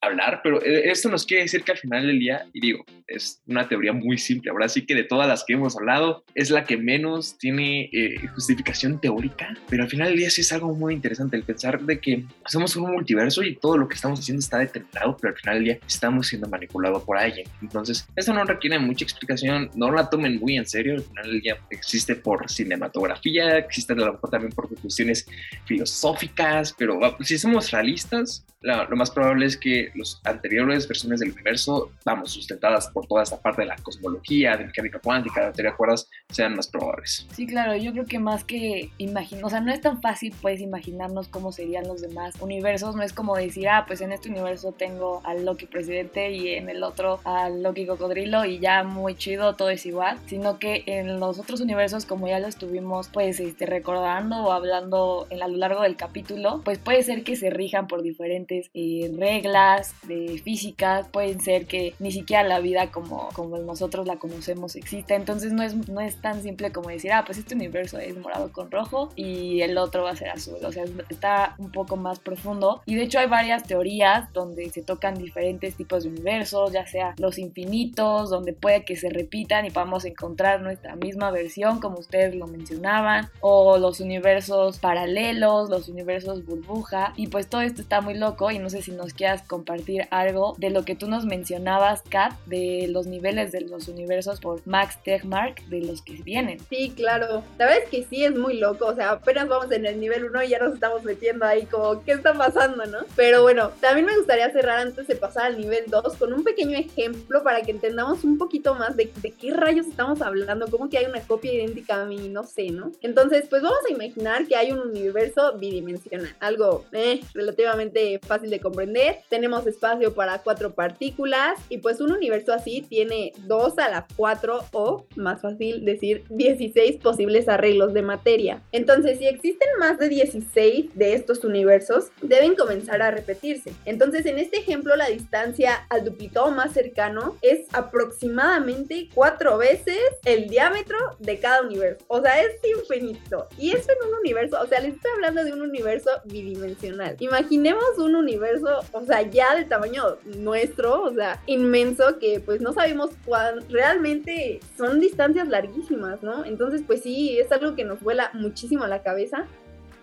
hablar, 0.00 0.40
pero 0.42 0.62
eh, 0.62 0.90
esto 0.90 1.08
nos 1.08 1.26
quiere 1.26 1.42
decir 1.44 1.62
que 1.62 1.72
al 1.72 1.78
final 1.78 2.06
del 2.06 2.18
día, 2.18 2.46
y 2.52 2.60
digo, 2.60 2.84
es 3.06 3.42
una 3.46 3.68
teoría 3.68 3.92
muy 3.92 4.18
simple, 4.18 4.50
ahora 4.50 4.68
sí 4.68 4.86
que 4.86 4.94
de 4.94 5.04
todas 5.04 5.26
las 5.26 5.44
que 5.44 5.54
hemos 5.54 5.76
hablado, 5.76 6.24
es 6.34 6.50
la 6.50 6.64
que 6.64 6.76
menos 6.76 7.36
tiene 7.38 7.90
eh, 7.92 8.26
justificación 8.34 9.00
teórica, 9.00 9.56
pero 9.68 9.82
al 9.82 9.90
final 9.90 10.08
del 10.08 10.18
día 10.18 10.30
sí 10.30 10.42
es 10.42 10.52
algo 10.52 10.74
muy 10.74 10.94
interesante 10.94 11.36
el 11.36 11.42
pensar 11.42 11.80
de 11.80 12.00
que 12.00 12.24
somos 12.46 12.76
un 12.76 12.90
multiverso 12.92 13.42
y 13.42 13.56
todo 13.56 13.76
lo 13.76 13.88
que 13.88 13.96
estamos 13.96 14.20
haciendo 14.20 14.40
está 14.40 14.58
determinado, 14.58 15.16
pero 15.20 15.34
al 15.34 15.40
final 15.40 15.54
del 15.56 15.64
día 15.64 15.78
estamos 15.86 16.28
siendo 16.28 16.48
manipulados 16.48 17.02
por 17.02 17.18
alguien. 17.18 17.48
Entonces, 17.60 18.06
esto 18.14 18.32
no 18.32 18.44
requiere 18.44 18.78
mucha 18.78 19.04
explicación, 19.04 19.70
no 19.74 19.90
la 19.90 20.08
tomen 20.08 20.38
muy 20.38 20.56
en 20.56 20.66
serio, 20.66 20.94
al 20.94 21.02
final 21.02 21.26
del 21.26 21.40
día 21.40 21.56
existe 21.70 22.14
por 22.14 22.48
cinematografía, 22.50 23.58
existe 23.58 23.94
a 23.94 23.96
lo 23.96 24.12
mejor 24.12 24.30
también 24.30 24.52
por 24.52 24.68
cuestiones 24.68 25.26
filosóficas, 25.64 26.74
pero 26.78 26.98
si 27.20 27.38
somos 27.38 27.70
realistas, 27.70 28.44
lo 28.60 28.96
más 28.96 29.10
probable 29.10 29.46
es 29.46 29.56
que 29.56 29.87
las 29.94 30.20
anteriores 30.24 30.86
versiones 30.86 31.20
del 31.20 31.32
universo, 31.32 31.90
vamos, 32.04 32.32
sustentadas 32.32 32.88
por 32.88 33.06
toda 33.06 33.22
esta 33.22 33.40
parte 33.40 33.62
de 33.62 33.68
la 33.68 33.76
cosmología, 33.76 34.56
de 34.56 34.66
mecánica 34.66 34.98
cuántica, 34.98 35.46
de 35.46 35.52
teoría 35.52 35.70
de 35.72 35.76
cuerdas, 35.76 36.08
sean 36.30 36.54
más 36.54 36.68
probables. 36.68 37.26
Sí, 37.32 37.46
claro, 37.46 37.76
yo 37.76 37.92
creo 37.92 38.06
que 38.06 38.18
más 38.18 38.44
que 38.44 38.90
imaginar, 38.98 39.44
o 39.44 39.50
sea, 39.50 39.60
no 39.60 39.72
es 39.72 39.80
tan 39.80 40.00
fácil 40.00 40.34
pues 40.40 40.60
imaginarnos 40.60 41.28
cómo 41.28 41.52
serían 41.52 41.86
los 41.86 42.00
demás 42.00 42.34
universos, 42.40 42.96
no 42.96 43.02
es 43.02 43.12
como 43.12 43.36
decir, 43.36 43.68
ah, 43.68 43.84
pues 43.86 44.00
en 44.00 44.12
este 44.12 44.28
universo 44.28 44.72
tengo 44.72 45.22
al 45.24 45.44
Loki 45.44 45.66
presidente 45.66 46.32
y 46.32 46.54
en 46.54 46.68
el 46.68 46.82
otro 46.82 47.20
al 47.24 47.62
Loki 47.62 47.86
cocodrilo 47.86 48.44
y 48.44 48.58
ya 48.58 48.82
muy 48.84 49.14
chido, 49.14 49.54
todo 49.54 49.70
es 49.70 49.86
igual, 49.86 50.18
sino 50.26 50.58
que 50.58 50.84
en 50.86 51.20
los 51.20 51.38
otros 51.38 51.60
universos, 51.60 52.06
como 52.06 52.28
ya 52.28 52.38
lo 52.38 52.48
estuvimos 52.48 53.08
pues 53.08 53.40
este, 53.40 53.66
recordando 53.66 54.44
o 54.44 54.52
hablando 54.52 55.26
a 55.30 55.48
lo 55.48 55.56
largo 55.56 55.82
del 55.82 55.96
capítulo, 55.96 56.62
pues 56.64 56.78
puede 56.78 57.02
ser 57.02 57.24
que 57.24 57.36
se 57.36 57.50
rijan 57.50 57.86
por 57.86 58.02
diferentes 58.02 58.70
eh, 58.74 59.10
reglas 59.16 59.77
de 60.02 60.40
física, 60.42 61.06
pueden 61.12 61.40
ser 61.40 61.66
que 61.66 61.94
ni 61.98 62.12
siquiera 62.12 62.42
la 62.42 62.60
vida 62.60 62.90
como, 62.90 63.28
como 63.34 63.58
nosotros 63.58 64.06
la 64.06 64.16
conocemos 64.16 64.76
exista, 64.76 65.14
entonces 65.14 65.52
no 65.52 65.62
es, 65.62 65.74
no 65.88 66.00
es 66.00 66.16
tan 66.20 66.42
simple 66.42 66.72
como 66.72 66.88
decir, 66.88 67.12
ah, 67.12 67.24
pues 67.24 67.38
este 67.38 67.54
universo 67.54 67.98
es 67.98 68.16
morado 68.16 68.52
con 68.52 68.70
rojo 68.70 69.10
y 69.16 69.60
el 69.62 69.78
otro 69.78 70.04
va 70.04 70.10
a 70.10 70.16
ser 70.16 70.30
azul, 70.30 70.58
o 70.64 70.72
sea, 70.72 70.84
está 71.08 71.54
un 71.58 71.70
poco 71.72 71.96
más 71.96 72.18
profundo. 72.18 72.82
Y 72.86 72.94
de 72.94 73.02
hecho 73.02 73.18
hay 73.18 73.28
varias 73.28 73.64
teorías 73.64 74.32
donde 74.32 74.70
se 74.70 74.82
tocan 74.82 75.14
diferentes 75.14 75.76
tipos 75.76 76.04
de 76.04 76.10
universos, 76.10 76.72
ya 76.72 76.86
sea 76.86 77.14
los 77.18 77.38
infinitos, 77.38 78.30
donde 78.30 78.52
puede 78.52 78.84
que 78.84 78.96
se 78.96 79.10
repitan 79.10 79.66
y 79.66 79.70
podamos 79.70 80.04
encontrar 80.04 80.60
nuestra 80.60 80.96
misma 80.96 81.30
versión, 81.30 81.80
como 81.80 81.98
ustedes 81.98 82.34
lo 82.34 82.46
mencionaban, 82.46 83.30
o 83.40 83.78
los 83.78 84.00
universos 84.00 84.78
paralelos, 84.78 85.70
los 85.70 85.88
universos 85.88 86.44
burbuja, 86.44 87.12
y 87.16 87.28
pues 87.28 87.48
todo 87.48 87.60
esto 87.60 87.82
está 87.82 88.00
muy 88.00 88.14
loco 88.14 88.50
y 88.50 88.58
no 88.58 88.70
sé 88.70 88.82
si 88.82 88.92
nos 88.92 89.12
quieras 89.12 89.42
compartir 89.42 89.67
algo 90.10 90.54
de 90.58 90.70
lo 90.70 90.84
que 90.84 90.94
tú 90.94 91.08
nos 91.08 91.24
mencionabas, 91.24 92.02
Kat, 92.02 92.32
de 92.46 92.86
los 92.88 93.06
niveles 93.06 93.52
de 93.52 93.62
los 93.62 93.88
universos 93.88 94.40
por 94.40 94.66
Max 94.66 94.98
Tegmark, 95.02 95.64
de 95.66 95.80
los 95.80 96.02
que 96.02 96.14
vienen. 96.14 96.58
Sí, 96.68 96.92
claro. 96.96 97.42
La 97.58 97.66
verdad 97.66 97.82
es 97.84 97.90
que 97.90 98.04
sí 98.04 98.24
es 98.24 98.34
muy 98.34 98.58
loco, 98.58 98.86
o 98.86 98.94
sea, 98.94 99.12
apenas 99.12 99.48
vamos 99.48 99.70
en 99.72 99.86
el 99.86 100.00
nivel 100.00 100.24
1 100.24 100.42
y 100.44 100.48
ya 100.48 100.58
nos 100.58 100.74
estamos 100.74 101.02
metiendo 101.04 101.44
ahí 101.44 101.66
como, 101.66 102.02
¿qué 102.04 102.12
está 102.12 102.34
pasando, 102.34 102.84
no? 102.86 102.98
Pero 103.16 103.42
bueno, 103.42 103.70
también 103.80 104.06
me 104.06 104.16
gustaría 104.16 104.50
cerrar 104.50 104.78
antes 104.78 105.06
de 105.06 105.16
pasar 105.16 105.46
al 105.46 105.60
nivel 105.60 105.84
2 105.88 106.16
con 106.16 106.32
un 106.32 106.44
pequeño 106.44 106.76
ejemplo 106.76 107.42
para 107.42 107.62
que 107.62 107.70
entendamos 107.70 108.24
un 108.24 108.38
poquito 108.38 108.74
más 108.74 108.96
de, 108.96 109.10
de 109.22 109.32
qué 109.32 109.52
rayos 109.52 109.86
estamos 109.86 110.20
hablando, 110.22 110.68
como 110.68 110.88
que 110.88 110.98
hay 110.98 111.06
una 111.06 111.20
copia 111.20 111.52
idéntica 111.52 112.02
a 112.02 112.04
mí, 112.04 112.28
no 112.28 112.44
sé, 112.44 112.70
¿no? 112.70 112.92
Entonces, 113.02 113.46
pues 113.48 113.62
vamos 113.62 113.80
a 113.88 113.92
imaginar 113.92 114.46
que 114.46 114.56
hay 114.56 114.72
un 114.72 114.80
universo 114.80 115.56
bidimensional, 115.58 116.34
algo 116.40 116.84
eh, 116.92 117.20
relativamente 117.34 118.18
fácil 118.20 118.50
de 118.50 118.60
comprender. 118.60 119.20
Tenemos 119.28 119.57
espacio 119.66 120.14
para 120.14 120.38
cuatro 120.38 120.74
partículas 120.74 121.58
y 121.68 121.78
pues 121.78 122.00
un 122.00 122.12
universo 122.12 122.52
así 122.52 122.82
tiene 122.82 123.32
2 123.46 123.78
a 123.78 123.88
la 123.88 124.06
4 124.16 124.60
o, 124.72 125.06
más 125.16 125.42
fácil 125.42 125.84
decir, 125.84 126.24
16 126.30 126.96
posibles 126.96 127.48
arreglos 127.48 127.94
de 127.94 128.02
materia. 128.02 128.62
Entonces, 128.72 129.18
si 129.18 129.26
existen 129.26 129.68
más 129.78 129.98
de 129.98 130.08
16 130.08 130.94
de 130.94 131.14
estos 131.14 131.44
universos, 131.44 132.08
deben 132.22 132.54
comenzar 132.54 133.02
a 133.02 133.10
repetirse. 133.10 133.72
Entonces, 133.84 134.26
en 134.26 134.38
este 134.38 134.58
ejemplo, 134.58 134.96
la 134.96 135.08
distancia 135.08 135.86
al 135.88 136.04
duplicado 136.04 136.50
más 136.50 136.72
cercano 136.72 137.36
es 137.42 137.66
aproximadamente 137.72 139.08
4 139.14 139.58
veces 139.58 139.98
el 140.24 140.48
diámetro 140.48 140.98
de 141.18 141.38
cada 141.38 141.62
universo. 141.62 142.04
O 142.08 142.20
sea, 142.20 142.40
es 142.42 142.52
infinito. 142.64 143.48
Y 143.58 143.72
eso 143.72 143.90
en 143.90 144.08
un 144.08 144.18
universo, 144.18 144.58
o 144.60 144.66
sea, 144.66 144.80
les 144.80 144.94
estoy 144.94 145.10
hablando 145.14 145.44
de 145.44 145.52
un 145.52 145.62
universo 145.62 146.10
bidimensional. 146.24 147.16
Imaginemos 147.20 147.98
un 147.98 148.14
universo, 148.14 148.80
o 148.92 149.04
sea, 149.04 149.22
ya 149.22 149.47
del 149.54 149.68
tamaño 149.68 150.16
nuestro, 150.24 151.02
o 151.02 151.12
sea, 151.12 151.40
inmenso, 151.46 152.18
que 152.18 152.40
pues 152.40 152.60
no 152.60 152.72
sabemos 152.72 153.10
cuán 153.24 153.68
realmente 153.68 154.60
son 154.76 155.00
distancias 155.00 155.48
larguísimas, 155.48 156.22
¿no? 156.22 156.44
Entonces, 156.44 156.82
pues 156.86 157.02
sí, 157.02 157.38
es 157.38 157.50
algo 157.52 157.74
que 157.74 157.84
nos 157.84 158.00
vuela 158.00 158.30
muchísimo 158.34 158.84
a 158.84 158.88
la 158.88 159.02
cabeza. 159.02 159.46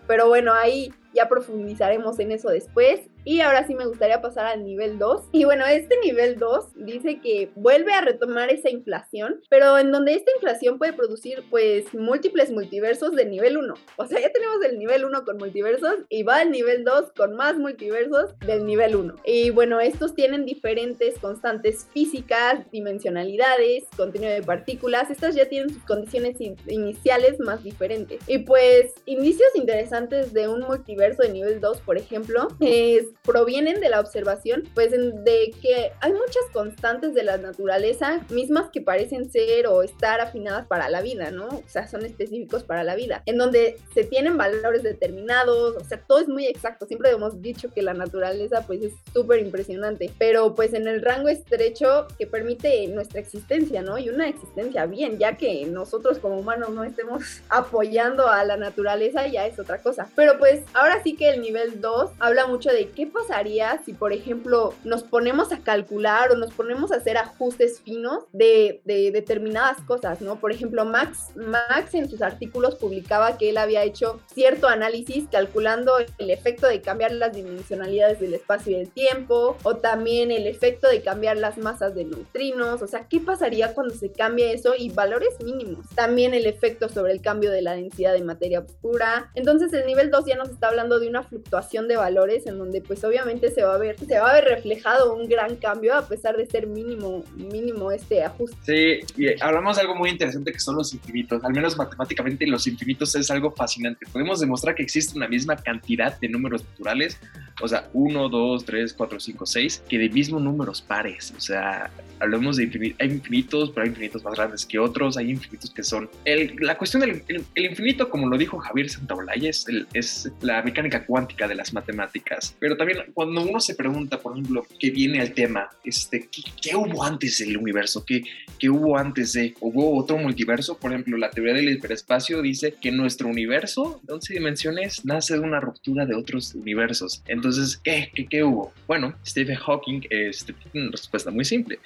Pero 0.06 0.28
bueno, 0.28 0.52
ahí 0.52 0.92
ya 1.16 1.28
profundizaremos 1.28 2.18
en 2.20 2.30
eso 2.30 2.50
después. 2.50 3.00
Y 3.24 3.40
ahora 3.40 3.66
sí 3.66 3.74
me 3.74 3.86
gustaría 3.86 4.20
pasar 4.20 4.46
al 4.46 4.62
nivel 4.62 4.98
2. 5.00 5.30
Y 5.32 5.44
bueno, 5.44 5.66
este 5.66 5.96
nivel 6.04 6.38
2 6.38 6.84
dice 6.84 7.18
que 7.20 7.50
vuelve 7.56 7.92
a 7.92 8.02
retomar 8.02 8.50
esa 8.50 8.70
inflación, 8.70 9.40
pero 9.50 9.78
en 9.78 9.90
donde 9.90 10.14
esta 10.14 10.30
inflación 10.36 10.78
puede 10.78 10.92
producir 10.92 11.42
pues 11.50 11.92
múltiples 11.92 12.52
multiversos 12.52 13.16
de 13.16 13.24
nivel 13.24 13.56
1. 13.56 13.74
O 13.96 14.06
sea, 14.06 14.20
ya 14.20 14.30
tenemos 14.30 14.62
el 14.64 14.78
nivel 14.78 15.04
1 15.04 15.24
con 15.24 15.38
multiversos 15.38 16.04
y 16.08 16.22
va 16.22 16.36
al 16.36 16.52
nivel 16.52 16.84
2 16.84 17.12
con 17.16 17.34
más 17.34 17.56
multiversos 17.56 18.38
del 18.46 18.64
nivel 18.64 18.94
1. 18.94 19.14
Y 19.24 19.50
bueno, 19.50 19.80
estos 19.80 20.14
tienen 20.14 20.44
diferentes 20.44 21.18
constantes 21.18 21.88
físicas, 21.92 22.70
dimensionalidades, 22.70 23.84
contenido 23.96 24.32
de 24.32 24.42
partículas. 24.42 25.10
Estas 25.10 25.34
ya 25.34 25.48
tienen 25.48 25.70
sus 25.70 25.82
condiciones 25.82 26.36
iniciales 26.68 27.40
más 27.40 27.64
diferentes. 27.64 28.20
Y 28.28 28.38
pues 28.38 28.94
indicios 29.06 29.48
interesantes 29.54 30.32
de 30.32 30.46
un 30.46 30.60
multiverso 30.60 31.05
de 31.14 31.28
nivel 31.28 31.60
2, 31.60 31.80
por 31.80 31.98
ejemplo, 31.98 32.48
es 32.60 33.06
provienen 33.22 33.80
de 33.80 33.88
la 33.88 34.00
observación, 34.00 34.64
pues 34.74 34.90
de 34.90 35.54
que 35.60 35.92
hay 36.00 36.12
muchas 36.12 36.42
constantes 36.52 37.14
de 37.14 37.22
la 37.22 37.38
naturaleza 37.38 38.20
mismas 38.30 38.70
que 38.70 38.80
parecen 38.80 39.30
ser 39.30 39.66
o 39.66 39.82
estar 39.82 40.20
afinadas 40.20 40.66
para 40.66 40.88
la 40.88 41.00
vida, 41.00 41.30
¿no? 41.30 41.48
O 41.48 41.62
sea, 41.66 41.86
son 41.86 42.04
específicos 42.04 42.64
para 42.64 42.84
la 42.84 42.94
vida, 42.94 43.22
en 43.26 43.38
donde 43.38 43.78
se 43.94 44.04
tienen 44.04 44.36
valores 44.36 44.82
determinados, 44.82 45.76
o 45.76 45.84
sea, 45.84 46.00
todo 46.06 46.20
es 46.20 46.28
muy 46.28 46.46
exacto. 46.46 46.86
Siempre 46.86 47.10
hemos 47.10 47.40
dicho 47.42 47.72
que 47.72 47.82
la 47.82 47.94
naturaleza 47.94 48.64
pues 48.66 48.82
es 48.82 48.92
súper 49.12 49.40
impresionante, 49.40 50.10
pero 50.18 50.54
pues 50.54 50.74
en 50.74 50.86
el 50.88 51.02
rango 51.02 51.28
estrecho 51.28 52.06
que 52.18 52.26
permite 52.26 52.86
nuestra 52.88 53.20
existencia, 53.20 53.82
¿no? 53.82 53.98
Y 53.98 54.08
una 54.08 54.28
existencia 54.28 54.86
bien, 54.86 55.18
ya 55.18 55.36
que 55.36 55.64
nosotros 55.66 56.18
como 56.18 56.38
humanos 56.38 56.70
no 56.70 56.84
estemos 56.84 57.22
apoyando 57.48 58.28
a 58.28 58.44
la 58.44 58.56
naturaleza, 58.56 59.26
ya 59.26 59.46
es 59.46 59.58
otra 59.58 59.78
cosa. 59.78 60.08
Pero 60.14 60.38
pues 60.38 60.62
ahora 60.74 60.85
sí 61.02 61.16
que 61.16 61.30
el 61.30 61.40
nivel 61.40 61.80
2 61.80 62.10
habla 62.18 62.46
mucho 62.46 62.70
de 62.70 62.90
qué 62.90 63.06
pasaría 63.06 63.80
si, 63.84 63.92
por 63.92 64.12
ejemplo, 64.12 64.74
nos 64.84 65.02
ponemos 65.02 65.52
a 65.52 65.58
calcular 65.58 66.32
o 66.32 66.36
nos 66.36 66.52
ponemos 66.52 66.92
a 66.92 66.96
hacer 66.96 67.16
ajustes 67.16 67.80
finos 67.80 68.24
de, 68.32 68.80
determinadas 68.84 69.80
cosas, 69.82 70.20
¿no? 70.20 70.36
Por 70.36 70.52
ejemplo, 70.52 70.84
Max, 70.84 71.30
Max 71.36 71.94
en 71.94 72.08
sus 72.08 72.22
artículos 72.22 72.76
publicaba 72.76 73.38
que 73.38 73.50
él 73.50 73.58
había 73.58 73.84
hecho 73.84 74.20
cierto 74.32 74.68
análisis 74.68 75.24
calculando 75.30 75.96
el 76.18 76.30
efecto 76.30 76.66
de 76.66 76.80
cambiar 76.80 77.12
las 77.12 77.34
dimensionalidades 77.34 78.20
del 78.20 78.34
espacio 78.34 78.72
y 78.72 78.78
del 78.78 78.90
tiempo, 78.90 79.56
o 79.62 79.76
también 79.76 80.30
el 80.30 80.46
efecto 80.46 80.88
de 80.88 81.02
cambiar 81.02 81.36
las 81.36 81.58
masas 81.58 81.94
de 81.94 82.04
neutrinos, 82.04 82.82
o 82.82 82.86
sea, 82.86 83.08
¿qué 83.08 83.20
pasaría 83.20 83.74
cuando 83.74 83.94
se 83.94 84.12
cambia 84.12 84.52
eso 84.52 84.74
y 84.76 84.90
valores 84.90 85.40
mínimos? 85.42 85.86
También 85.94 86.34
el 86.34 86.46
efecto 86.46 86.88
sobre 86.88 87.12
el 87.12 87.20
cambio 87.20 87.50
de 87.50 87.62
la 87.62 87.74
densidad 87.74 88.12
de 88.12 88.22
materia 88.22 88.60
oscura. 88.60 89.30
Entonces 89.34 89.72
el 89.72 89.86
nivel 89.86 90.10
2 90.10 90.24
ya 90.26 90.36
nos 90.36 90.50
está 90.50 90.68
hablando 90.76 91.00
de 91.00 91.08
una 91.08 91.22
fluctuación 91.22 91.88
de 91.88 91.96
valores 91.96 92.46
en 92.46 92.58
donde 92.58 92.82
pues 92.82 93.02
obviamente 93.04 93.50
se 93.50 93.62
va 93.62 93.74
a 93.74 93.78
ver, 93.78 93.96
se 93.98 94.18
va 94.18 94.30
a 94.30 94.34
ver 94.34 94.44
reflejado 94.44 95.14
un 95.14 95.28
gran 95.28 95.56
cambio 95.56 95.94
a 95.94 96.06
pesar 96.06 96.36
de 96.36 96.46
ser 96.46 96.66
mínimo, 96.66 97.24
mínimo 97.34 97.90
este 97.90 98.22
ajuste. 98.22 99.02
Sí, 99.06 99.22
y 99.22 99.40
hablamos 99.40 99.76
de 99.76 99.82
algo 99.82 99.94
muy 99.94 100.10
interesante 100.10 100.52
que 100.52 100.60
son 100.60 100.76
los 100.76 100.92
infinitos, 100.92 101.42
al 101.44 101.52
menos 101.52 101.76
matemáticamente 101.76 102.46
los 102.46 102.66
infinitos 102.66 103.14
es 103.14 103.30
algo 103.30 103.50
fascinante. 103.50 104.06
Podemos 104.12 104.40
demostrar 104.40 104.74
que 104.74 104.82
existe 104.82 105.16
una 105.16 105.28
misma 105.28 105.56
cantidad 105.56 106.18
de 106.20 106.28
números 106.28 106.64
naturales, 106.64 107.18
o 107.62 107.68
sea, 107.68 107.88
1, 107.94 108.28
2, 108.28 108.64
3, 108.64 108.92
4, 108.92 109.20
5, 109.20 109.46
6, 109.46 109.82
que 109.88 109.98
de 109.98 110.08
mismo 110.10 110.38
números 110.38 110.82
pares, 110.82 111.32
o 111.36 111.40
sea, 111.40 111.90
hablamos 112.20 112.56
de 112.56 112.64
infinitos, 112.64 113.00
hay 113.00 113.08
infinitos, 113.08 113.70
pero 113.70 113.84
hay 113.84 113.88
infinitos 113.88 114.24
más 114.24 114.34
grandes 114.34 114.66
que 114.66 114.78
otros, 114.78 115.16
hay 115.16 115.30
infinitos 115.30 115.70
que 115.70 115.82
son... 115.82 116.08
El, 116.24 116.54
la 116.60 116.76
cuestión 116.76 117.00
del 117.00 117.22
el, 117.28 117.64
infinito, 117.64 118.08
como 118.08 118.28
lo 118.28 118.36
dijo 118.36 118.58
Javier 118.58 118.88
Santaolalla, 118.88 119.48
es, 119.48 119.66
es 119.92 120.30
la 120.40 120.62
mecánica 120.66 121.06
cuántica 121.06 121.46
de 121.46 121.54
las 121.54 121.72
matemáticas. 121.72 122.56
Pero 122.58 122.76
también 122.76 122.98
cuando 123.14 123.42
uno 123.42 123.60
se 123.60 123.74
pregunta, 123.74 124.18
por 124.18 124.32
ejemplo, 124.32 124.66
qué 124.80 124.90
viene 124.90 125.20
al 125.20 125.32
tema, 125.32 125.70
este, 125.84 126.28
¿qué, 126.60 126.74
hubo 126.74 127.04
antes 127.04 127.38
del 127.38 127.56
universo? 127.56 128.04
¿Qué, 128.04 128.24
¿Qué 128.58 128.68
hubo 128.68 128.98
antes 128.98 129.32
de? 129.32 129.54
¿Hubo 129.60 129.96
otro 129.96 130.18
multiverso? 130.18 130.76
Por 130.76 130.90
ejemplo, 130.90 131.16
la 131.16 131.30
teoría 131.30 131.54
del 131.54 131.70
hiperespacio 131.70 132.42
dice 132.42 132.74
que 132.80 132.90
nuestro 132.90 133.28
universo 133.28 134.00
de 134.02 134.14
11 134.14 134.34
dimensiones 134.34 135.04
nace 135.04 135.34
de 135.34 135.40
una 135.40 135.60
ruptura 135.60 136.04
de 136.04 136.14
otros 136.14 136.54
universos. 136.54 137.22
Entonces, 137.28 137.76
¿qué? 137.76 138.10
¿Qué, 138.12 138.26
qué 138.26 138.42
hubo? 138.42 138.72
Bueno, 138.88 139.14
Stephen 139.24 139.56
Hawking 139.56 140.02
este, 140.10 140.52
tiene 140.52 140.88
una 140.88 140.96
respuesta 140.96 141.30
muy 141.30 141.44
simple. 141.44 141.78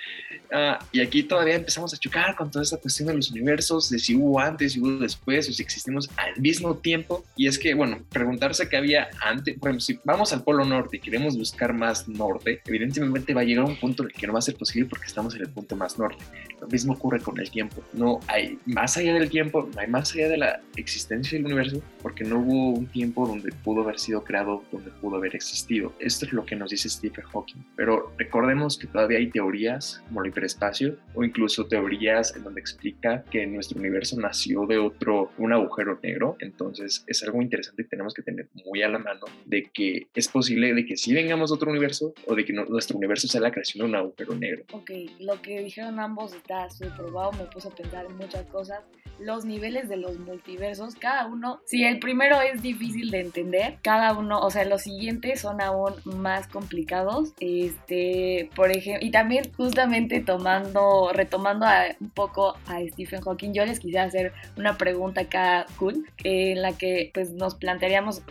Ah, 0.53 0.79
y 0.91 1.01
aquí 1.01 1.23
todavía 1.23 1.55
empezamos 1.55 1.95
a 1.95 1.97
chocar 1.97 2.35
con 2.35 2.51
toda 2.51 2.63
esta 2.63 2.77
cuestión 2.77 3.09
de 3.09 3.15
los 3.15 3.31
universos, 3.31 3.89
de 3.91 3.99
si 3.99 4.17
hubo 4.17 4.41
antes, 4.41 4.73
si 4.73 4.81
hubo 4.81 4.91
después, 4.99 5.49
o 5.49 5.53
si 5.53 5.63
existimos 5.63 6.11
al 6.17 6.41
mismo 6.41 6.77
tiempo. 6.77 7.25
Y 7.37 7.47
es 7.47 7.59
que, 7.59 7.75
bueno, 7.75 8.03
preguntarse 8.11 8.69
qué 8.71 8.79
había 8.79 9.11
antes, 9.23 9.59
por 9.59 9.69
ejemplo, 9.69 9.81
si 9.81 9.99
vamos 10.05 10.33
al 10.33 10.43
Polo 10.43 10.65
Norte 10.65 10.97
y 10.97 11.01
queremos 11.01 11.37
buscar 11.37 11.75
más 11.75 12.09
norte, 12.09 12.63
evidentemente 12.65 13.35
va 13.35 13.43
a 13.43 13.45
llegar 13.45 13.65
un 13.67 13.77
punto 13.77 14.03
en 14.03 14.11
el 14.11 14.15
que 14.15 14.27
no 14.27 14.33
va 14.33 14.39
a 14.39 14.43
ser 14.43 14.57
posible 14.57 14.89
porque 14.89 15.07
estamos 15.07 15.35
en 15.35 15.43
el 15.43 15.49
punto 15.49 15.77
más 15.77 15.99
norte. 15.99 16.25
Lo 16.61 16.69
mismo 16.69 16.95
ocurre 16.95 17.21
con 17.21 17.39
el 17.39 17.51
tiempo. 17.51 17.83
No 17.93 18.21
hay 18.27 18.59
más 18.67 18.97
allá 18.97 19.15
del 19.15 19.29
tiempo, 19.29 19.69
no 19.75 19.81
hay 19.81 19.89
más 19.89 20.15
allá 20.15 20.29
de 20.29 20.37
la 20.37 20.61
existencia 20.77 21.37
del 21.37 21.47
universo 21.47 21.83
porque 22.03 22.25
no 22.25 22.39
hubo 22.39 22.71
un 22.71 22.87
tiempo 22.87 23.27
donde 23.27 23.51
pudo 23.65 23.83
haber 23.83 23.99
sido 23.99 24.23
creado, 24.25 24.63
donde 24.71 24.91
pudo 24.91 25.17
haber 25.17 25.35
existido. 25.35 25.93
Esto 25.99 26.27
es 26.27 26.33
lo 26.33 26.45
que 26.45 26.57
nos 26.57 26.71
dice 26.71 26.89
Stephen 26.89 27.25
Hawking. 27.25 27.65
Pero 27.77 28.13
recordemos 28.17 28.79
que 28.79 28.87
todavía 28.87 29.19
hay 29.19 29.31
teorías 29.31 30.03
como 30.09 30.23
el 30.23 30.29
hiperespacio 30.29 30.97
o 31.15 31.25
incluso 31.25 31.67
teorías 31.67 32.35
en 32.37 32.45
donde 32.45 32.61
explica 32.61 33.25
que 33.31 33.47
nuestro 33.47 33.79
universo 33.79 34.19
nació 34.21 34.67
de 34.67 34.79
otro, 34.79 35.33
un 35.39 35.53
agujero 35.53 35.99
negro. 36.03 36.37
Entonces 36.41 37.05
es 37.07 37.23
algo 37.23 37.43
interesante 37.43 37.83
y 37.83 37.87
tenemos 37.87 38.15
que 38.15 38.23
tener 38.23 38.49
muy 38.65 38.83
a 38.83 38.89
la 38.89 38.99
mano 38.99 39.27
de 39.45 39.65
que 39.73 40.09
es 40.15 40.29
posible 40.29 40.75
de 40.75 40.87
que 40.87 40.97
sí 40.97 41.15
vengamos 41.15 41.51
de 41.51 41.57
otro 41.57 41.71
universo 41.71 42.13
o 42.27 42.35
de 42.35 42.45
que 42.45 42.53
nuestro 42.53 42.97
universo 42.97 43.29
sea 43.29 43.41
la 43.41 43.51
creación 43.51 43.85
de 43.85 43.91
un 43.91 43.97
agujero 43.97 44.35
negro. 44.35 44.65
Ok, 44.73 44.91
lo 45.19 45.41
que 45.43 45.63
dijeron 45.63 46.01
ambos 46.01 46.35
está 46.35 46.69
probado, 46.97 47.33
me 47.33 47.45
puso 47.45 47.69
a 47.69 47.75
pensar 47.75 48.07
en 48.07 48.17
muchas 48.17 48.47
cosas. 48.47 48.81
Los 49.19 49.45
niveles 49.45 49.89
de 49.89 49.99
los 49.99 50.19
multiversos, 50.19 50.95
cada 50.95 51.27
uno, 51.27 51.61
si 51.67 51.85
el 51.85 51.99
primero 51.99 52.41
es 52.41 52.63
difícil 52.63 53.11
de 53.11 53.21
entender, 53.21 53.77
cada 53.83 54.17
uno, 54.17 54.41
o 54.41 54.51
sea, 54.51 54.65
los 54.65 54.83
siguientes 54.83 55.41
son 55.41 55.61
aún 55.61 55.95
más 56.05 56.49
complicados. 56.49 57.35
Este, 57.39 58.49
por 58.57 58.71
ejemplo, 58.71 59.07
y 59.07 59.11
también 59.11 59.45
justamente 59.57 60.21
tomando, 60.21 61.11
retomando 61.13 61.67
un 62.01 62.11
poco 62.11 62.57
a 62.67 62.81
Stephen 62.93 63.21
Hawking, 63.21 63.53
yo 63.53 63.67
les 63.67 63.79
quisiera 63.79 64.05
hacer 64.05 64.33
una 64.57 64.79
pregunta 64.79 65.23
acá 65.23 65.67
cool, 65.77 66.07
en 66.25 66.63
la 66.63 66.73
que 66.73 67.11
pues 67.13 67.33
nos 67.33 67.55
plantearíamos, 67.57 68.23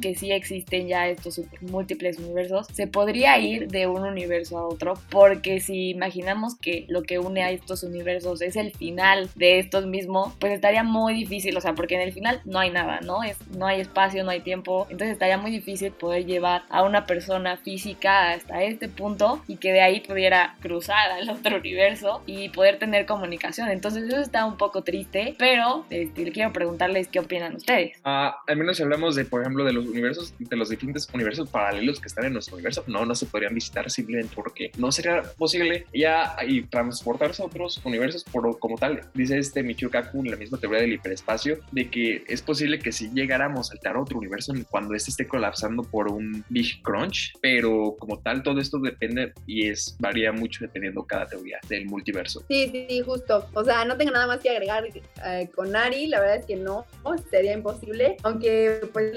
que 0.00 0.14
sí 0.14 0.32
existen 0.32 0.88
ya 0.88 1.06
estos 1.06 1.40
múltiples 1.60 2.18
universos, 2.18 2.66
se 2.72 2.86
podría 2.86 3.38
ir 3.38 3.68
de 3.68 3.86
un 3.86 4.02
universo 4.02 4.58
a 4.58 4.66
otro, 4.66 4.94
porque 5.10 5.60
si 5.60 5.90
imaginamos 5.90 6.54
que 6.54 6.86
lo 6.88 7.02
que 7.02 7.18
une 7.18 7.42
a 7.42 7.50
estos 7.50 7.82
universos 7.82 8.40
es 8.40 8.56
el 8.56 8.72
final 8.72 9.28
de 9.34 9.58
estos 9.58 9.86
mismos, 9.86 10.32
pues 10.38 10.52
estaría 10.52 10.82
muy 10.82 11.12
difícil, 11.12 11.54
o 11.56 11.60
sea, 11.60 11.74
porque 11.74 11.94
en 11.96 12.00
el 12.00 12.12
final 12.12 12.40
no 12.46 12.58
hay 12.58 12.70
nada, 12.70 13.00
¿no? 13.02 13.22
Es, 13.22 13.36
no 13.48 13.66
hay 13.66 13.80
espacio, 13.80 14.24
no 14.24 14.30
hay 14.30 14.40
tiempo, 14.40 14.86
entonces 14.88 15.12
estaría 15.12 15.36
muy 15.36 15.50
difícil 15.50 15.92
poder 15.92 16.24
llevar 16.24 16.62
a 16.70 16.82
una 16.82 17.04
persona 17.04 17.58
física 17.58 18.32
hasta 18.32 18.62
este 18.62 18.88
punto 18.88 19.42
y 19.46 19.56
que 19.56 19.72
de 19.72 19.82
ahí 19.82 20.00
pudiera 20.00 20.56
cruzar 20.62 21.10
al 21.10 21.28
otro 21.28 21.58
universo 21.58 22.22
y 22.24 22.48
poder 22.48 22.78
tener 22.78 23.04
comunicación. 23.04 23.68
Entonces 23.68 24.04
eso 24.04 24.20
está 24.20 24.46
un 24.46 24.56
poco 24.56 24.82
triste, 24.82 25.34
pero 25.38 25.84
este, 25.90 26.32
quiero 26.32 26.52
preguntarles 26.52 27.08
qué 27.08 27.20
opinan 27.20 27.56
ustedes. 27.56 27.98
Ah, 28.04 28.38
al 28.46 28.56
menos 28.56 28.80
hablamos 28.80 29.14
de, 29.14 29.26
por 29.26 29.42
ejemplo, 29.42 29.65
de 29.66 29.72
los 29.72 29.86
universos, 29.86 30.34
de 30.38 30.56
los 30.56 30.68
diferentes 30.68 31.08
universos 31.12 31.48
paralelos 31.50 32.00
que 32.00 32.08
están 32.08 32.26
en 32.26 32.32
nuestro 32.32 32.54
universo, 32.54 32.84
no, 32.86 33.04
no 33.04 33.14
se 33.14 33.26
podrían 33.26 33.54
visitar 33.54 33.90
simplemente 33.90 34.32
porque 34.34 34.70
no 34.78 34.92
sería 34.92 35.22
posible 35.36 35.86
ya 35.92 36.36
y 36.46 36.62
transportarse 36.62 37.42
a 37.42 37.46
otros 37.46 37.80
universos 37.84 38.24
por 38.24 38.58
como 38.58 38.76
tal. 38.76 39.02
Dice 39.14 39.38
este 39.38 39.62
Michio 39.62 39.90
Kaku, 39.90 40.22
la 40.24 40.36
misma 40.36 40.58
teoría 40.58 40.80
del 40.80 40.92
hiperespacio, 40.92 41.58
de 41.72 41.90
que 41.90 42.24
es 42.28 42.42
posible 42.42 42.78
que 42.78 42.92
si 42.92 43.10
llegáramos 43.10 43.70
a 43.70 43.74
saltar 43.74 43.96
a 43.96 44.02
otro 44.02 44.18
universo 44.18 44.52
cuando 44.70 44.94
este 44.94 45.10
esté 45.10 45.26
colapsando 45.26 45.82
por 45.82 46.08
un 46.08 46.44
Big 46.50 46.82
Crunch, 46.82 47.32
pero 47.40 47.96
como 47.98 48.18
tal 48.20 48.42
todo 48.42 48.60
esto 48.60 48.78
depende 48.78 49.32
y 49.46 49.68
es 49.68 49.96
varía 49.98 50.32
mucho 50.32 50.64
dependiendo 50.64 51.04
cada 51.04 51.26
teoría 51.26 51.58
del 51.68 51.86
multiverso. 51.86 52.44
Sí, 52.48 52.68
sí, 52.70 52.86
sí, 52.88 53.00
justo. 53.00 53.48
O 53.54 53.64
sea, 53.64 53.84
no 53.84 53.96
tengo 53.96 54.10
nada 54.10 54.26
más 54.26 54.40
que 54.40 54.50
agregar 54.50 54.84
eh, 55.24 55.48
con 55.54 55.74
Ari, 55.74 56.06
la 56.06 56.20
verdad 56.20 56.36
es 56.36 56.46
que 56.46 56.56
no, 56.56 56.84
sería 57.30 57.54
imposible, 57.54 58.16
aunque 58.22 58.80
pues 58.92 59.12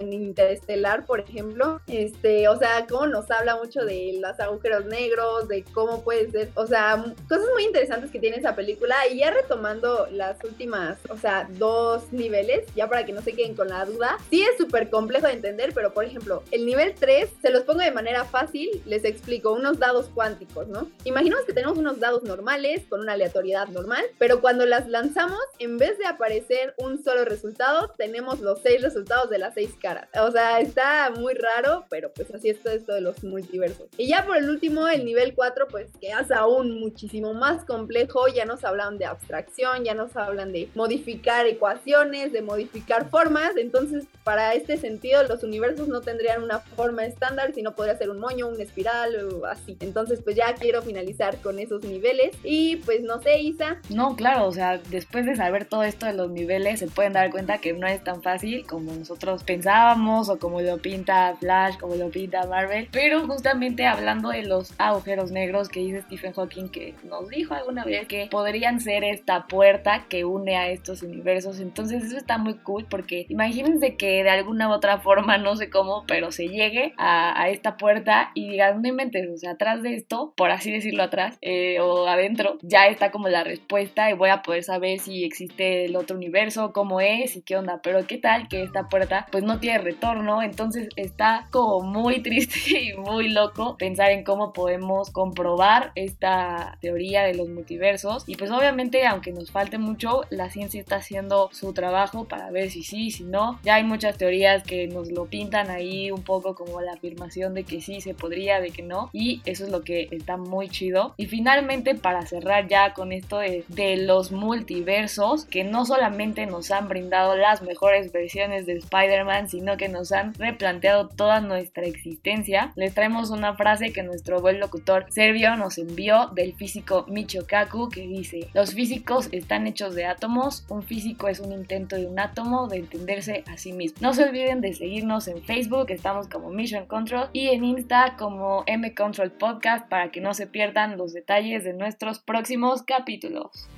en 0.00 0.12
Interestelar, 0.12 1.06
por 1.06 1.20
ejemplo, 1.20 1.80
este, 1.86 2.48
o 2.48 2.58
sea, 2.58 2.86
como 2.86 3.06
nos 3.06 3.30
habla 3.30 3.56
mucho 3.56 3.84
de 3.84 4.18
los 4.20 4.38
agujeros 4.40 4.84
negros, 4.86 5.48
de 5.48 5.64
cómo 5.72 6.02
puede 6.02 6.30
ser, 6.30 6.50
o 6.54 6.66
sea, 6.66 7.04
cosas 7.28 7.46
muy 7.52 7.64
interesantes 7.64 8.10
que 8.10 8.18
tiene 8.18 8.36
esa 8.36 8.54
película 8.54 8.96
y 9.10 9.18
ya 9.18 9.30
retomando 9.30 10.06
las 10.10 10.42
últimas, 10.44 10.98
o 11.08 11.16
sea, 11.16 11.48
dos 11.52 12.12
niveles, 12.12 12.66
ya 12.74 12.88
para 12.88 13.04
que 13.04 13.12
no 13.12 13.22
se 13.22 13.32
queden 13.32 13.54
con 13.54 13.68
la 13.68 13.84
duda, 13.84 14.18
sí 14.30 14.42
es 14.42 14.56
súper 14.58 14.90
complejo 14.90 15.26
de 15.26 15.34
entender, 15.34 15.72
pero 15.74 15.92
por 15.92 16.04
ejemplo, 16.04 16.42
el 16.50 16.66
nivel 16.66 16.94
3, 16.94 17.28
se 17.40 17.50
los 17.50 17.62
pongo 17.62 17.80
de 17.80 17.90
manera 17.90 18.24
fácil, 18.24 18.82
les 18.86 19.04
explico, 19.04 19.52
unos 19.52 19.78
dados 19.78 20.10
cuánticos, 20.14 20.68
¿no? 20.68 20.88
Imaginemos 21.04 21.44
que 21.44 21.52
tenemos 21.52 21.78
unos 21.78 22.00
dados 22.00 22.22
normales 22.22 22.82
con 22.88 23.00
una 23.00 23.12
aleatoriedad 23.12 23.68
normal, 23.68 24.04
pero 24.18 24.40
cuando 24.40 24.66
las 24.66 24.88
lanzamos, 24.88 25.40
en 25.58 25.78
vez 25.78 25.98
de 25.98 26.06
aparecer 26.06 26.74
un 26.78 27.02
solo 27.02 27.24
resultado, 27.24 27.88
tenemos 27.96 28.40
los 28.40 28.60
seis 28.62 28.82
resultados 28.82 29.30
de 29.30 29.38
las 29.38 29.51
seis 29.54 29.74
caras. 29.80 30.08
O 30.20 30.30
sea, 30.30 30.60
está 30.60 31.10
muy 31.10 31.34
raro, 31.34 31.84
pero 31.88 32.12
pues 32.12 32.32
así 32.34 32.48
es 32.48 32.60
todo 32.60 32.72
esto 32.72 32.94
de 32.94 33.00
los 33.00 33.22
multiversos. 33.24 33.88
Y 33.96 34.08
ya 34.08 34.24
por 34.24 34.36
el 34.36 34.48
último, 34.48 34.88
el 34.88 35.04
nivel 35.04 35.34
4, 35.34 35.68
pues 35.68 35.90
que 36.00 36.12
aún 36.12 36.80
muchísimo 36.80 37.34
más 37.34 37.64
complejo, 37.64 38.28
ya 38.28 38.44
nos 38.44 38.64
hablan 38.64 38.98
de 38.98 39.06
abstracción, 39.06 39.84
ya 39.84 39.94
nos 39.94 40.16
hablan 40.16 40.52
de 40.52 40.68
modificar 40.74 41.46
ecuaciones, 41.46 42.32
de 42.32 42.42
modificar 42.42 43.08
formas, 43.10 43.56
entonces 43.56 44.04
para 44.24 44.54
este 44.54 44.76
sentido 44.76 45.22
los 45.24 45.42
universos 45.42 45.88
no 45.88 46.00
tendrían 46.00 46.42
una 46.42 46.60
forma 46.60 47.04
estándar, 47.04 47.52
sino 47.54 47.74
podría 47.74 47.96
ser 47.96 48.10
un 48.10 48.18
moño, 48.18 48.48
una 48.48 48.62
espiral 48.62 49.14
o 49.32 49.46
así. 49.46 49.76
Entonces 49.80 50.20
pues 50.22 50.36
ya 50.36 50.54
quiero 50.54 50.82
finalizar 50.82 51.36
con 51.38 51.58
esos 51.58 51.84
niveles 51.84 52.36
y 52.42 52.76
pues 52.76 53.02
no 53.02 53.20
sé, 53.20 53.40
Isa. 53.40 53.78
No, 53.90 54.16
claro, 54.16 54.46
o 54.46 54.52
sea, 54.52 54.78
después 54.90 55.26
de 55.26 55.36
saber 55.36 55.64
todo 55.64 55.82
esto 55.82 56.06
de 56.06 56.12
los 56.12 56.30
niveles 56.30 56.80
se 56.80 56.86
pueden 56.86 57.12
dar 57.12 57.30
cuenta 57.30 57.58
que 57.58 57.72
no 57.72 57.86
es 57.86 58.02
tan 58.02 58.22
fácil 58.22 58.66
como 58.66 58.92
nosotros 58.92 59.41
pensábamos 59.42 60.28
o 60.28 60.38
como 60.38 60.60
lo 60.60 60.78
pinta 60.78 61.36
Flash, 61.38 61.76
como 61.78 61.94
lo 61.94 62.10
pinta 62.10 62.46
Marvel, 62.46 62.88
pero 62.90 63.26
justamente 63.26 63.86
hablando 63.86 64.30
de 64.30 64.44
los 64.44 64.72
agujeros 64.78 65.30
negros 65.30 65.68
que 65.68 65.80
dice 65.80 66.02
Stephen 66.02 66.32
Hawking 66.32 66.68
que 66.68 66.94
nos 67.04 67.28
dijo 67.28 67.54
alguna 67.54 67.84
vez 67.84 68.06
que 68.06 68.28
podrían 68.30 68.80
ser 68.80 69.04
esta 69.04 69.46
puerta 69.46 70.06
que 70.08 70.24
une 70.24 70.56
a 70.56 70.68
estos 70.68 71.02
universos, 71.02 71.60
entonces 71.60 72.04
eso 72.04 72.16
está 72.16 72.38
muy 72.38 72.54
cool 72.54 72.86
porque 72.88 73.26
imagínense 73.28 73.96
que 73.96 74.22
de 74.22 74.30
alguna 74.30 74.68
u 74.68 74.72
otra 74.72 74.98
forma, 74.98 75.38
no 75.38 75.56
sé 75.56 75.70
cómo, 75.70 76.04
pero 76.06 76.32
se 76.32 76.48
llegue 76.48 76.94
a, 76.98 77.48
esta 77.48 77.76
puerta 77.76 78.30
y 78.34 78.48
digan, 78.48 78.82
no 78.82 78.88
inventes, 78.88 79.28
o 79.28 79.36
sea, 79.36 79.52
atrás 79.52 79.82
de 79.82 79.94
esto, 79.94 80.32
por 80.36 80.50
así 80.50 80.72
decirlo 80.72 81.02
atrás, 81.02 81.38
eh, 81.40 81.80
o 81.80 82.06
adentro, 82.06 82.58
ya 82.62 82.86
está 82.86 83.10
como 83.10 83.28
la 83.28 83.44
respuesta 83.44 84.10
y 84.10 84.14
voy 84.14 84.30
a 84.30 84.42
poder 84.42 84.62
saber 84.62 84.98
si 85.00 85.24
existe 85.24 85.84
el 85.84 85.96
otro 85.96 86.16
universo, 86.16 86.72
cómo 86.72 87.00
es 87.00 87.36
y 87.36 87.42
qué 87.42 87.56
onda, 87.56 87.80
pero 87.82 88.06
qué 88.06 88.18
tal 88.18 88.48
que 88.48 88.62
esta 88.62 88.88
puerta 88.88 89.26
pues 89.32 89.42
no 89.42 89.58
tiene 89.58 89.78
retorno, 89.78 90.42
entonces 90.42 90.88
está 90.94 91.48
como 91.50 91.80
muy 91.80 92.20
triste 92.22 92.80
y 92.80 92.92
muy 92.92 93.30
loco 93.30 93.76
pensar 93.78 94.10
en 94.10 94.22
cómo 94.22 94.52
podemos 94.52 95.10
comprobar 95.10 95.90
esta 95.94 96.78
teoría 96.80 97.22
de 97.22 97.34
los 97.34 97.48
multiversos. 97.48 98.24
Y 98.26 98.36
pues 98.36 98.50
obviamente 98.50 99.06
aunque 99.06 99.32
nos 99.32 99.50
falte 99.50 99.78
mucho, 99.78 100.22
la 100.30 100.50
ciencia 100.50 100.80
está 100.80 100.96
haciendo 100.96 101.48
su 101.52 101.72
trabajo 101.72 102.24
para 102.24 102.50
ver 102.50 102.70
si 102.70 102.82
sí, 102.82 103.10
si 103.10 103.24
no, 103.24 103.58
ya 103.64 103.76
hay 103.76 103.84
muchas 103.84 104.18
teorías 104.18 104.62
que 104.62 104.86
nos 104.86 105.10
lo 105.10 105.26
pintan 105.26 105.70
ahí 105.70 106.10
un 106.10 106.22
poco 106.22 106.54
como 106.54 106.80
la 106.80 106.92
afirmación 106.92 107.54
de 107.54 107.64
que 107.64 107.80
sí 107.80 108.00
se 108.00 108.14
podría, 108.14 108.60
de 108.60 108.70
que 108.70 108.82
no. 108.82 109.08
Y 109.12 109.40
eso 109.46 109.64
es 109.64 109.70
lo 109.70 109.82
que 109.82 110.08
está 110.10 110.36
muy 110.36 110.68
chido. 110.68 111.14
Y 111.16 111.26
finalmente 111.26 111.94
para 111.94 112.26
cerrar 112.26 112.68
ya 112.68 112.92
con 112.92 113.12
esto 113.12 113.38
de, 113.38 113.64
de 113.68 113.96
los 113.96 114.30
multiversos 114.30 115.46
que 115.46 115.64
no 115.64 115.86
solamente 115.86 116.44
nos 116.46 116.70
han 116.70 116.88
brindado 116.88 117.36
las 117.36 117.62
mejores 117.62 118.12
versiones 118.12 118.66
de 118.66 118.74
Spider-Man, 118.74 119.21
sino 119.48 119.76
que 119.76 119.88
nos 119.88 120.12
han 120.12 120.34
replanteado 120.34 121.08
toda 121.08 121.40
nuestra 121.40 121.84
existencia, 121.84 122.72
les 122.76 122.94
traemos 122.94 123.30
una 123.30 123.54
frase 123.54 123.92
que 123.92 124.02
nuestro 124.02 124.40
buen 124.40 124.60
locutor 124.60 125.06
Servio 125.10 125.56
nos 125.56 125.78
envió 125.78 126.28
del 126.34 126.54
físico 126.54 127.06
Michio 127.08 127.46
Kaku 127.46 127.88
que 127.88 128.06
dice, 128.06 128.48
los 128.54 128.74
físicos 128.74 129.28
están 129.32 129.66
hechos 129.66 129.94
de 129.94 130.06
átomos, 130.06 130.64
un 130.68 130.82
físico 130.82 131.28
es 131.28 131.40
un 131.40 131.52
intento 131.52 131.96
de 131.96 132.06
un 132.06 132.18
átomo 132.18 132.68
de 132.68 132.78
entenderse 132.78 133.44
a 133.46 133.56
sí 133.56 133.72
mismo. 133.72 133.98
No 134.00 134.12
se 134.14 134.24
olviden 134.24 134.60
de 134.60 134.74
seguirnos 134.74 135.28
en 135.28 135.42
Facebook, 135.42 135.86
estamos 135.90 136.28
como 136.28 136.50
Mission 136.50 136.86
Control 136.86 137.28
y 137.32 137.48
en 137.48 137.64
Insta 137.64 138.16
como 138.18 138.64
M 138.66 138.94
Control 138.94 139.30
Podcast 139.30 139.88
para 139.88 140.10
que 140.10 140.20
no 140.20 140.34
se 140.34 140.46
pierdan 140.46 140.96
los 140.96 141.12
detalles 141.12 141.64
de 141.64 141.72
nuestros 141.72 142.18
próximos 142.18 142.82
capítulos. 142.82 143.68